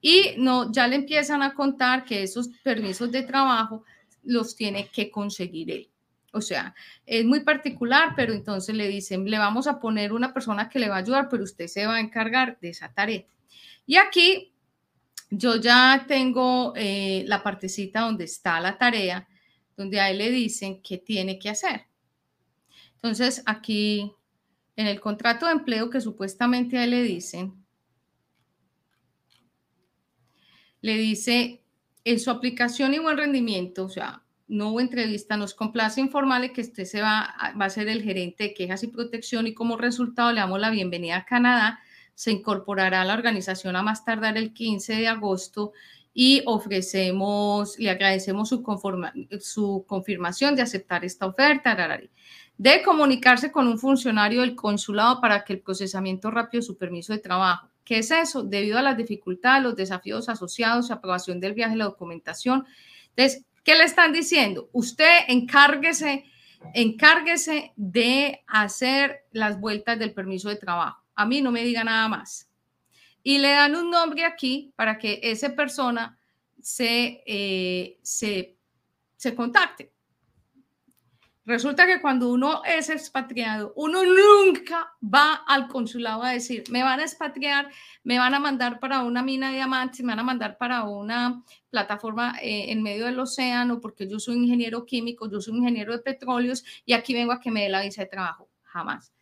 y 0.00 0.34
no, 0.38 0.72
ya 0.72 0.88
le 0.88 0.96
empiezan 0.96 1.42
a 1.42 1.54
contar 1.54 2.04
que 2.04 2.22
esos 2.22 2.48
permisos 2.64 3.12
de 3.12 3.22
trabajo 3.22 3.84
los 4.24 4.56
tiene 4.56 4.88
que 4.88 5.10
conseguir 5.10 5.70
él. 5.70 5.88
O 6.32 6.40
sea, 6.40 6.74
es 7.04 7.24
muy 7.24 7.40
particular, 7.40 8.14
pero 8.16 8.32
entonces 8.32 8.74
le 8.74 8.88
dicen, 8.88 9.30
le 9.30 9.38
vamos 9.38 9.66
a 9.66 9.78
poner 9.78 10.12
una 10.12 10.32
persona 10.32 10.68
que 10.68 10.78
le 10.78 10.88
va 10.88 10.96
a 10.96 11.00
ayudar, 11.00 11.28
pero 11.28 11.44
usted 11.44 11.66
se 11.66 11.86
va 11.86 11.96
a 11.96 12.00
encargar 12.00 12.58
de 12.60 12.70
esa 12.70 12.92
tarea. 12.92 13.24
Y 13.86 13.96
aquí 13.96 14.52
yo 15.30 15.56
ya 15.56 16.04
tengo 16.08 16.72
eh, 16.74 17.24
la 17.26 17.42
partecita 17.42 18.00
donde 18.00 18.24
está 18.24 18.60
la 18.60 18.78
tarea, 18.78 19.28
donde 19.76 20.00
a 20.00 20.10
él 20.10 20.18
le 20.18 20.30
dicen 20.30 20.80
qué 20.82 20.98
tiene 20.98 21.38
que 21.38 21.50
hacer. 21.50 21.82
Entonces, 22.94 23.42
aquí 23.46 24.12
en 24.76 24.86
el 24.86 25.00
contrato 25.00 25.46
de 25.46 25.52
empleo 25.52 25.90
que 25.90 26.00
supuestamente 26.00 26.78
a 26.78 26.84
él 26.84 26.90
le 26.90 27.02
dicen, 27.02 27.54
le 30.80 30.96
dice 30.96 31.62
en 32.04 32.18
su 32.18 32.30
aplicación 32.30 32.94
y 32.94 32.98
buen 32.98 33.16
rendimiento, 33.16 33.84
o 33.84 33.88
sea, 33.88 34.22
no 34.48 34.70
hubo 34.70 34.80
entrevista, 34.80 35.36
nos 35.36 35.54
complace 35.54 36.00
informarle 36.00 36.52
que 36.52 36.60
usted 36.60 36.84
se 36.84 37.00
va, 37.00 37.34
va 37.58 37.64
a 37.64 37.70
ser 37.70 37.88
el 37.88 38.02
gerente 38.02 38.44
de 38.44 38.54
quejas 38.54 38.82
y 38.82 38.88
protección 38.88 39.46
y 39.46 39.54
como 39.54 39.76
resultado 39.76 40.30
le 40.32 40.40
damos 40.40 40.60
la 40.60 40.70
bienvenida 40.70 41.18
a 41.18 41.24
Canadá. 41.24 41.80
Se 42.14 42.32
incorporará 42.32 43.00
a 43.00 43.04
la 43.04 43.14
organización 43.14 43.76
a 43.76 43.82
más 43.82 44.04
tardar 44.04 44.36
el 44.36 44.52
15 44.52 44.96
de 44.96 45.08
agosto 45.08 45.72
y 46.12 46.42
ofrecemos, 46.44 47.78
le 47.78 47.88
agradecemos 47.88 48.50
su, 48.50 48.62
su 49.40 49.84
confirmación 49.88 50.54
de 50.54 50.62
aceptar 50.62 51.04
esta 51.04 51.26
oferta, 51.26 51.74
de 52.62 52.82
comunicarse 52.82 53.50
con 53.50 53.66
un 53.66 53.78
funcionario 53.78 54.42
del 54.42 54.54
consulado 54.54 55.20
para 55.20 55.44
que 55.44 55.54
el 55.54 55.60
procesamiento 55.60 56.30
rápido 56.30 56.60
de 56.60 56.66
su 56.66 56.76
permiso 56.76 57.12
de 57.12 57.18
trabajo 57.18 57.72
¿Qué 57.84 57.98
es 57.98 58.10
eso? 58.10 58.42
Debido 58.42 58.78
a 58.78 58.82
las 58.82 58.96
dificultades, 58.96 59.62
los 59.62 59.76
desafíos 59.76 60.28
asociados 60.28 60.90
aprobación 60.90 61.40
del 61.40 61.54
viaje, 61.54 61.76
la 61.76 61.86
documentación. 61.86 62.64
Entonces, 63.10 63.44
¿qué 63.64 63.74
le 63.74 63.84
están 63.84 64.12
diciendo? 64.12 64.68
Usted 64.72 65.24
encárguese, 65.28 66.24
encárguese 66.74 67.72
de 67.76 68.44
hacer 68.46 69.24
las 69.32 69.58
vueltas 69.58 69.98
del 69.98 70.12
permiso 70.12 70.48
de 70.48 70.56
trabajo. 70.56 71.02
A 71.14 71.26
mí 71.26 71.42
no 71.42 71.50
me 71.50 71.64
diga 71.64 71.82
nada 71.82 72.08
más. 72.08 72.48
Y 73.24 73.38
le 73.38 73.50
dan 73.50 73.74
un 73.76 73.90
nombre 73.90 74.24
aquí 74.24 74.72
para 74.76 74.98
que 74.98 75.20
esa 75.22 75.54
persona 75.54 76.18
se, 76.60 77.22
eh, 77.26 77.98
se, 78.02 78.56
se 79.16 79.34
contacte. 79.34 79.91
Resulta 81.44 81.86
que 81.86 82.00
cuando 82.00 82.32
uno 82.32 82.62
es 82.64 82.88
expatriado, 82.88 83.72
uno 83.74 84.04
nunca 84.04 84.92
va 85.02 85.34
al 85.34 85.66
consulado 85.66 86.22
a 86.22 86.30
decir, 86.30 86.62
me 86.70 86.84
van 86.84 87.00
a 87.00 87.02
expatriar, 87.02 87.68
me 88.04 88.18
van 88.18 88.34
a 88.34 88.38
mandar 88.38 88.78
para 88.78 89.02
una 89.02 89.24
mina 89.24 89.48
de 89.48 89.56
diamantes, 89.56 90.02
me 90.02 90.12
van 90.12 90.20
a 90.20 90.24
mandar 90.24 90.56
para 90.56 90.84
una 90.84 91.42
plataforma 91.68 92.36
eh, 92.40 92.70
en 92.70 92.80
medio 92.80 93.06
del 93.06 93.18
océano, 93.18 93.80
porque 93.80 94.08
yo 94.08 94.20
soy 94.20 94.36
ingeniero 94.36 94.86
químico, 94.86 95.28
yo 95.28 95.40
soy 95.40 95.56
ingeniero 95.56 95.92
de 95.92 95.98
petróleos 95.98 96.64
y 96.86 96.92
aquí 96.92 97.12
vengo 97.12 97.32
a 97.32 97.40
que 97.40 97.50
me 97.50 97.62
dé 97.62 97.68
la 97.68 97.82
visa 97.82 98.02
de 98.02 98.08
trabajo. 98.08 98.48
Jamás. 98.62 99.12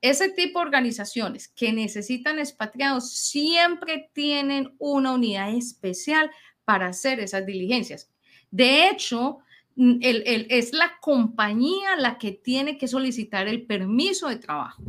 Ese 0.00 0.30
tipo 0.30 0.58
de 0.58 0.66
organizaciones 0.66 1.48
que 1.48 1.72
necesitan 1.72 2.40
expatriados 2.40 3.12
siempre 3.12 4.10
tienen 4.12 4.74
una 4.78 5.12
unidad 5.12 5.54
especial 5.54 6.30
para 6.64 6.88
hacer 6.88 7.20
esas 7.20 7.46
diligencias. 7.46 8.10
De 8.50 8.88
hecho, 8.88 9.38
Mm, 9.80 9.98
es 10.00 10.72
la 10.72 10.98
compañía 11.00 11.94
la 11.94 12.18
que 12.18 12.32
tiene 12.32 12.76
que 12.76 12.88
solicitar 12.88 13.46
el 13.46 13.64
permiso 13.64 14.28
de 14.28 14.34
trabajo. 14.34 14.82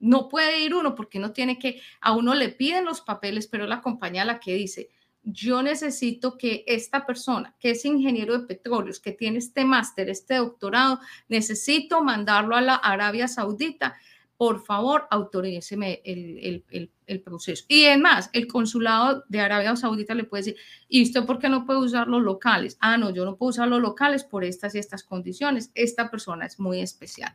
No 0.00 0.28
puede 0.28 0.64
ir 0.64 0.74
uno 0.74 0.96
porque 0.96 1.20
no 1.20 1.32
tiene 1.32 1.60
que, 1.60 1.80
a 2.00 2.12
uno 2.12 2.34
le 2.34 2.48
piden 2.48 2.84
los 2.84 3.02
papeles, 3.02 3.46
pero 3.46 3.68
la 3.68 3.80
compañía 3.80 4.24
la 4.24 4.40
que 4.40 4.54
dice, 4.54 4.90
yo 5.22 5.62
necesito 5.62 6.36
que 6.36 6.64
esta 6.66 7.06
persona, 7.06 7.54
que 7.60 7.70
es 7.70 7.84
ingeniero 7.84 8.36
de 8.36 8.48
petróleos, 8.48 8.98
que 8.98 9.12
tiene 9.12 9.38
este 9.38 9.64
máster, 9.64 10.10
este 10.10 10.34
doctorado, 10.34 10.98
necesito 11.28 12.02
mandarlo 12.02 12.56
a 12.56 12.60
la 12.60 12.74
Arabia 12.74 13.28
Saudita 13.28 13.96
por 14.36 14.64
favor, 14.64 15.06
autoríceme 15.10 16.02
el, 16.04 16.64
el, 17.06 17.20
proceso. 17.22 17.64
Y 17.68 17.86
además, 17.86 18.28
el 18.32 18.46
consulado 18.46 19.24
de 19.28 19.40
Arabia 19.40 19.74
Saudita 19.76 20.14
le 20.14 20.24
puede 20.24 20.44
decir, 20.44 20.60
¿y 20.88 21.02
usted 21.02 21.24
por 21.24 21.38
qué 21.38 21.48
no 21.48 21.64
puede 21.64 21.80
usar 21.80 22.08
los 22.08 22.22
locales? 22.22 22.76
Ah, 22.80 22.98
no, 22.98 23.10
yo 23.10 23.24
no 23.24 23.36
puedo 23.36 23.50
usar 23.50 23.68
los 23.68 23.80
locales 23.80 24.24
por 24.24 24.44
estas 24.44 24.74
y 24.74 24.78
estas 24.78 25.04
condiciones. 25.04 25.70
Esta 25.74 26.10
persona 26.10 26.46
es 26.46 26.60
muy 26.60 26.80
especial. 26.80 27.34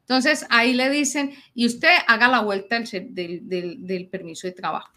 Entonces, 0.00 0.46
ahí 0.50 0.74
le 0.74 0.90
dicen, 0.90 1.34
y 1.54 1.66
usted 1.66 1.94
haga 2.06 2.28
la 2.28 2.40
vuelta 2.40 2.80
del, 2.80 3.48
del, 3.48 4.08
permiso 4.08 4.46
de 4.46 4.52
trabajo. 4.52 4.92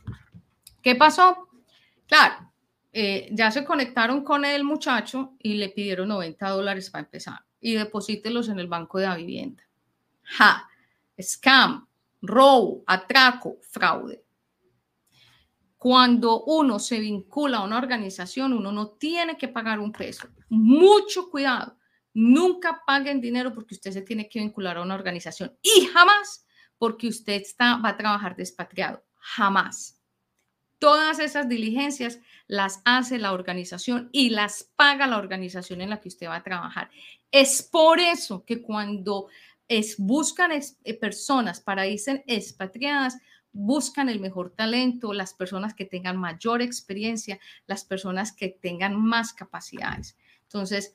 ¿Qué 0.82 0.96
pasó? 0.96 1.50
Claro, 2.08 2.52
eh, 2.92 3.30
ya 3.32 3.52
se 3.52 3.64
conectaron 3.64 4.24
con 4.24 4.44
el 4.44 4.64
muchacho 4.64 5.34
y 5.40 5.54
le 5.54 5.70
pidieron 5.70 6.10
90 6.10 6.50
dólares 6.50 6.90
para 6.90 7.06
empezar 7.06 7.40
y 7.62 7.76
deposítelos 7.76 8.50
en 8.50 8.60
el 8.60 8.68
banco 8.68 8.98
de 8.98 9.06
la 9.06 9.16
vivienda. 9.16 9.64
Ja, 10.24 10.68
scam, 11.20 11.88
robo, 12.22 12.84
atraco, 12.88 13.58
fraude. 13.62 14.24
Cuando 15.78 16.44
uno 16.44 16.78
se 16.78 17.00
vincula 17.00 17.58
a 17.58 17.64
una 17.64 17.78
organización, 17.78 18.54
uno 18.54 18.72
no 18.72 18.90
tiene 18.90 19.38
que 19.38 19.48
pagar 19.48 19.80
un 19.80 19.92
peso. 19.92 20.28
Mucho 20.50 21.30
cuidado. 21.30 21.76
Nunca 22.14 22.84
paguen 22.86 23.20
dinero 23.20 23.54
porque 23.54 23.74
usted 23.74 23.92
se 23.92 24.02
tiene 24.02 24.30
que 24.30 24.40
vincular 24.40 24.78
a 24.78 24.82
una 24.82 24.96
organización 24.96 25.58
y 25.62 25.86
jamás 25.86 26.46
porque 26.78 27.08
usted 27.08 27.34
está, 27.34 27.78
va 27.78 27.90
a 27.90 27.98
trabajar 27.98 28.36
despatriado. 28.36 29.04
Jamás. 29.16 30.00
Todas 30.78 31.20
esas 31.20 31.48
diligencias 31.48 32.20
las 32.48 32.82
hace 32.86 33.18
la 33.18 33.34
organización 33.34 34.10
y 34.12 34.32
las 34.32 34.72
paga 34.76 35.06
la 35.08 35.20
organización 35.20 35.82
en 35.82 35.92
la 35.92 36.02
que 36.02 36.10
usted 36.10 36.28
va 36.28 36.38
a 36.38 36.44
trabajar. 36.44 36.90
Es 37.32 37.64
por 37.64 38.00
eso 38.00 38.44
que 38.46 38.62
cuando 38.62 39.28
es, 39.72 39.96
buscan 39.98 40.52
eh, 40.52 40.94
personas 40.96 41.62
para 41.62 41.88
irse 41.88 42.26
expatriadas, 42.28 43.18
buscan 43.54 44.10
el 44.10 44.20
mejor 44.20 44.52
talento, 44.52 45.14
las 45.14 45.34
personas 45.34 45.74
que 45.74 45.86
tengan 45.86 46.18
mayor 46.18 46.62
experiencia, 46.62 47.40
las 47.68 47.86
personas 47.86 48.34
que 48.34 48.50
tengan 48.50 49.02
más 49.02 49.32
capacidades. 49.32 50.18
Entonces, 50.44 50.94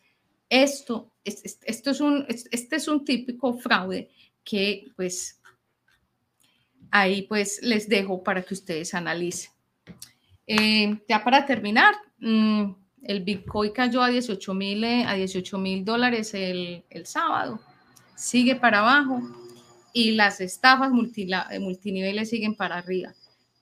esto, 0.50 1.10
es 1.24 2.00
un, 2.00 2.26
este 2.28 2.76
es 2.76 2.86
un 2.86 3.02
típico 3.02 3.54
fraude 3.54 4.10
que 4.44 4.88
pues 4.94 5.40
ahí 6.90 7.22
pues 7.22 7.60
les 7.62 7.88
dejo 7.88 8.22
para 8.22 8.42
que 8.42 8.52
ustedes 8.52 8.92
analicen. 8.92 9.52
Eh, 10.46 11.00
ya 11.08 11.24
para 11.24 11.46
terminar, 11.46 11.94
mm, 12.18 12.72
el 13.04 13.24
Bitcoin 13.24 13.72
cayó 13.72 14.02
a 14.02 14.10
18 14.10 14.52
mil 14.52 14.84
eh, 14.84 15.04
a 15.06 15.14
18 15.14 15.56
mil 15.58 15.82
dólares 15.82 16.34
el 16.34 17.06
sábado 17.06 17.58
sigue 18.16 18.56
para 18.56 18.80
abajo 18.80 19.20
y 19.92 20.12
las 20.12 20.40
estafas 20.40 20.90
eh, 20.90 21.58
multiniveles 21.60 22.30
siguen 22.30 22.54
para 22.54 22.78
arriba. 22.78 23.14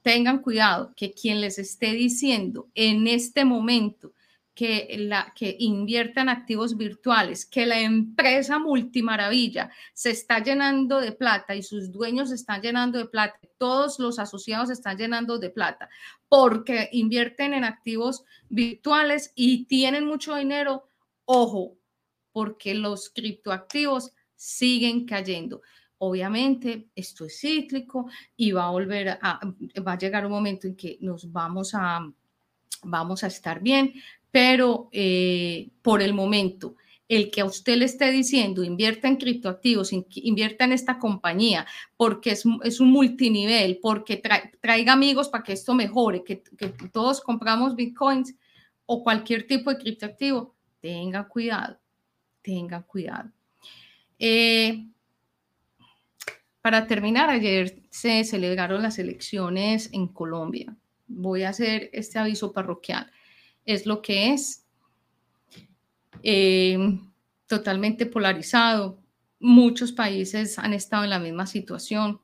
Tengan 0.02 0.40
cuidado 0.40 0.92
que 0.96 1.12
quien 1.12 1.40
les 1.40 1.58
esté 1.58 1.92
diciendo 1.92 2.68
en 2.74 3.06
este 3.06 3.44
momento 3.44 4.12
que, 4.54 4.94
la, 4.98 5.32
que 5.34 5.56
inviertan 5.58 6.28
activos 6.28 6.76
virtuales, 6.76 7.44
que 7.44 7.66
la 7.66 7.80
empresa 7.80 8.58
multimaravilla 8.58 9.70
se 9.92 10.10
está 10.10 10.42
llenando 10.42 11.00
de 11.00 11.12
plata 11.12 11.56
y 11.56 11.62
sus 11.62 11.90
dueños 11.90 12.30
están 12.30 12.62
llenando 12.62 12.98
de 12.98 13.06
plata, 13.06 13.38
todos 13.58 13.98
los 13.98 14.18
asociados 14.18 14.70
están 14.70 14.96
llenando 14.96 15.38
de 15.38 15.50
plata 15.50 15.88
porque 16.28 16.88
invierten 16.92 17.54
en 17.54 17.64
activos 17.64 18.24
virtuales 18.48 19.32
y 19.34 19.66
tienen 19.66 20.04
mucho 20.04 20.34
dinero, 20.36 20.88
ojo, 21.24 21.76
porque 22.32 22.74
los 22.74 23.10
criptoactivos 23.10 24.12
siguen 24.44 25.06
cayendo. 25.06 25.62
Obviamente, 25.98 26.88
esto 26.94 27.24
es 27.24 27.40
cíclico 27.40 28.10
y 28.36 28.52
va 28.52 28.66
a 28.66 28.70
volver 28.70 29.08
a, 29.20 29.40
va 29.86 29.92
a 29.92 29.98
llegar 29.98 30.26
un 30.26 30.32
momento 30.32 30.66
en 30.66 30.76
que 30.76 30.98
nos 31.00 31.32
vamos 31.32 31.72
a, 31.74 32.06
vamos 32.82 33.24
a 33.24 33.28
estar 33.28 33.60
bien, 33.60 33.94
pero 34.30 34.90
eh, 34.92 35.70
por 35.80 36.02
el 36.02 36.12
momento, 36.12 36.76
el 37.08 37.30
que 37.30 37.40
a 37.40 37.46
usted 37.46 37.76
le 37.76 37.86
esté 37.86 38.10
diciendo 38.10 38.62
invierta 38.62 39.08
en 39.08 39.16
criptoactivos, 39.16 39.92
invierta 39.92 40.64
en 40.64 40.72
esta 40.72 40.98
compañía, 40.98 41.66
porque 41.96 42.32
es, 42.32 42.44
es 42.64 42.80
un 42.80 42.90
multinivel, 42.90 43.78
porque 43.80 44.22
traiga 44.60 44.92
amigos 44.92 45.28
para 45.28 45.44
que 45.44 45.54
esto 45.54 45.74
mejore, 45.74 46.22
que, 46.22 46.42
que 46.42 46.68
todos 46.92 47.20
compramos 47.22 47.76
bitcoins 47.76 48.34
o 48.84 49.02
cualquier 49.02 49.46
tipo 49.46 49.70
de 49.70 49.78
criptoactivo, 49.78 50.54
tenga 50.80 51.26
cuidado, 51.28 51.78
tenga 52.42 52.82
cuidado. 52.82 53.30
Eh, 54.18 54.86
para 56.60 56.86
terminar, 56.86 57.28
ayer 57.28 57.82
se 57.90 58.24
celebraron 58.24 58.82
las 58.82 58.98
elecciones 58.98 59.90
en 59.92 60.08
Colombia. 60.08 60.74
Voy 61.06 61.42
a 61.42 61.50
hacer 61.50 61.90
este 61.92 62.18
aviso 62.18 62.52
parroquial. 62.52 63.10
Es 63.64 63.86
lo 63.86 64.00
que 64.00 64.32
es. 64.32 64.64
Eh, 66.22 66.78
totalmente 67.46 68.06
polarizado. 68.06 68.98
Muchos 69.40 69.92
países 69.92 70.58
han 70.58 70.72
estado 70.72 71.04
en 71.04 71.10
la 71.10 71.18
misma 71.18 71.46
situación, 71.46 72.20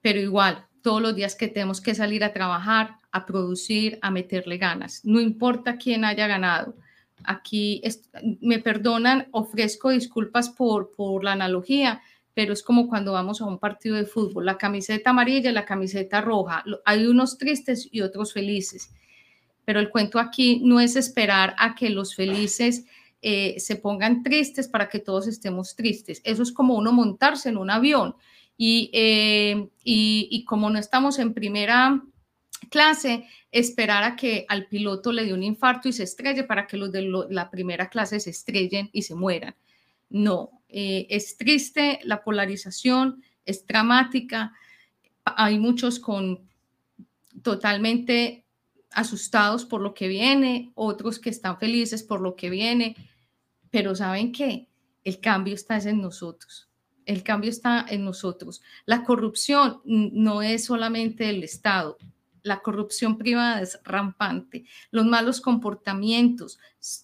pero 0.00 0.18
igual, 0.18 0.66
todos 0.82 1.00
los 1.00 1.14
días 1.14 1.36
que 1.36 1.48
tenemos 1.48 1.80
que 1.80 1.94
salir 1.94 2.24
a 2.24 2.32
trabajar, 2.32 2.96
a 3.12 3.26
producir, 3.26 3.98
a 4.02 4.10
meterle 4.10 4.58
ganas. 4.58 5.04
No 5.04 5.20
importa 5.20 5.76
quién 5.76 6.04
haya 6.04 6.26
ganado 6.26 6.74
aquí 7.24 7.82
me 8.40 8.58
perdonan, 8.58 9.28
ofrezco 9.32 9.90
disculpas 9.90 10.48
por, 10.50 10.90
por 10.92 11.24
la 11.24 11.32
analogía, 11.32 12.02
pero 12.34 12.52
es 12.52 12.62
como 12.62 12.88
cuando 12.88 13.12
vamos 13.12 13.40
a 13.40 13.46
un 13.46 13.58
partido 13.58 13.96
de 13.96 14.04
fútbol, 14.04 14.46
la 14.46 14.58
camiseta 14.58 15.10
amarilla 15.10 15.50
y 15.50 15.52
la 15.54 15.64
camiseta 15.64 16.20
roja. 16.20 16.64
Hay 16.84 17.06
unos 17.06 17.38
tristes 17.38 17.88
y 17.90 18.00
otros 18.00 18.32
felices, 18.32 18.90
pero 19.64 19.80
el 19.80 19.90
cuento 19.90 20.18
aquí 20.18 20.60
no 20.64 20.80
es 20.80 20.96
esperar 20.96 21.54
a 21.58 21.74
que 21.74 21.90
los 21.90 22.14
felices 22.14 22.86
eh, 23.22 23.56
se 23.58 23.76
pongan 23.76 24.22
tristes 24.22 24.68
para 24.68 24.88
que 24.88 25.00
todos 25.00 25.26
estemos 25.26 25.76
tristes. 25.76 26.22
Eso 26.24 26.42
es 26.42 26.52
como 26.52 26.76
uno 26.76 26.92
montarse 26.92 27.50
en 27.50 27.58
un 27.58 27.70
avión 27.70 28.14
y, 28.56 28.90
eh, 28.92 29.68
y, 29.84 30.28
y 30.30 30.44
como 30.44 30.70
no 30.70 30.78
estamos 30.78 31.18
en 31.18 31.34
primera 31.34 32.02
clase, 32.70 33.26
esperar 33.52 34.04
a 34.04 34.16
que 34.16 34.46
al 34.48 34.66
piloto 34.66 35.12
le 35.12 35.24
dé 35.24 35.34
un 35.34 35.42
infarto 35.42 35.88
y 35.88 35.92
se 35.92 36.04
estrelle 36.04 36.44
para 36.44 36.66
que 36.66 36.78
los 36.78 36.90
de 36.90 37.02
la 37.02 37.50
primera 37.50 37.90
clase 37.90 38.20
se 38.20 38.30
estrellen 38.30 38.88
y 38.92 39.02
se 39.02 39.14
mueran. 39.14 39.54
No, 40.08 40.62
eh, 40.68 41.06
es 41.10 41.36
triste 41.36 42.00
la 42.04 42.22
polarización, 42.24 43.22
es 43.44 43.66
dramática. 43.66 44.52
Hay 45.24 45.58
muchos 45.58 46.00
con 46.00 46.48
totalmente 47.42 48.44
asustados 48.92 49.64
por 49.64 49.80
lo 49.80 49.94
que 49.94 50.08
viene, 50.08 50.72
otros 50.74 51.18
que 51.18 51.30
están 51.30 51.58
felices 51.58 52.02
por 52.02 52.20
lo 52.20 52.34
que 52.34 52.50
viene, 52.50 52.96
pero 53.70 53.94
¿saben 53.94 54.32
qué? 54.32 54.68
El 55.04 55.20
cambio 55.20 55.54
está 55.54 55.76
en 55.78 56.00
nosotros. 56.00 56.68
El 57.06 57.22
cambio 57.22 57.50
está 57.50 57.86
en 57.88 58.04
nosotros. 58.04 58.62
La 58.84 59.04
corrupción 59.04 59.80
no 59.84 60.42
es 60.42 60.64
solamente 60.64 61.24
del 61.24 61.42
Estado, 61.42 61.96
la 62.42 62.60
corrupción 62.60 63.18
privada 63.18 63.60
es 63.60 63.80
rampante, 63.84 64.64
los 64.90 65.06
malos 65.06 65.40
comportamientos 65.40 66.58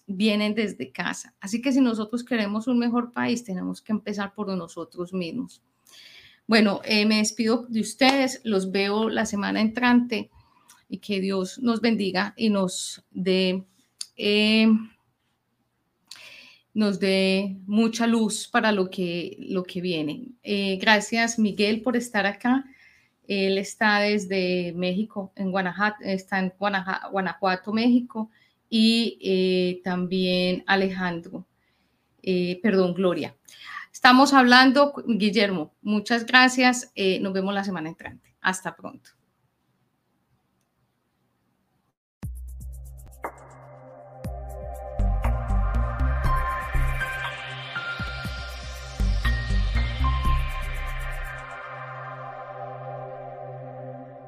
vienen 0.06 0.54
desde 0.54 0.92
casa. 0.92 1.34
Así 1.40 1.60
que 1.60 1.72
si 1.72 1.80
nosotros 1.80 2.24
queremos 2.24 2.66
un 2.66 2.78
mejor 2.78 3.12
país, 3.12 3.44
tenemos 3.44 3.80
que 3.80 3.92
empezar 3.92 4.34
por 4.34 4.48
nosotros 4.56 5.12
mismos. 5.12 5.62
Bueno, 6.46 6.80
eh, 6.84 7.06
me 7.06 7.18
despido 7.18 7.66
de 7.68 7.80
ustedes, 7.80 8.40
los 8.44 8.70
veo 8.70 9.08
la 9.08 9.26
semana 9.26 9.60
entrante 9.60 10.30
y 10.88 10.98
que 10.98 11.20
Dios 11.20 11.58
nos 11.58 11.80
bendiga 11.80 12.34
y 12.36 12.50
nos 12.50 13.04
dé... 13.10 13.64
Eh, 14.16 14.68
nos 16.76 17.00
dé 17.00 17.56
mucha 17.64 18.06
luz 18.06 18.48
para 18.48 18.70
lo 18.70 18.90
que, 18.90 19.38
lo 19.40 19.62
que 19.64 19.80
viene. 19.80 20.28
Eh, 20.42 20.76
gracias, 20.76 21.38
Miguel, 21.38 21.80
por 21.80 21.96
estar 21.96 22.26
acá. 22.26 22.66
Él 23.28 23.58
está 23.58 24.00
desde 24.00 24.72
México, 24.74 25.32
en 25.36 25.50
Guanajuato, 25.50 25.98
está 26.02 26.38
en 26.38 26.52
Guanajuato, 26.58 27.72
México, 27.72 28.30
y 28.68 29.18
eh, 29.22 29.80
también 29.84 30.64
Alejandro, 30.66 31.46
eh, 32.22 32.58
perdón, 32.62 32.94
Gloria. 32.94 33.36
Estamos 33.92 34.34
hablando, 34.34 34.92
Guillermo, 35.06 35.72
muchas 35.82 36.26
gracias. 36.26 36.92
nos 37.20 37.32
vemos 37.32 37.54
la 37.54 37.64
semana 37.64 37.88
entrante. 37.88 38.34
Hasta 38.40 38.76
pronto. 38.76 39.10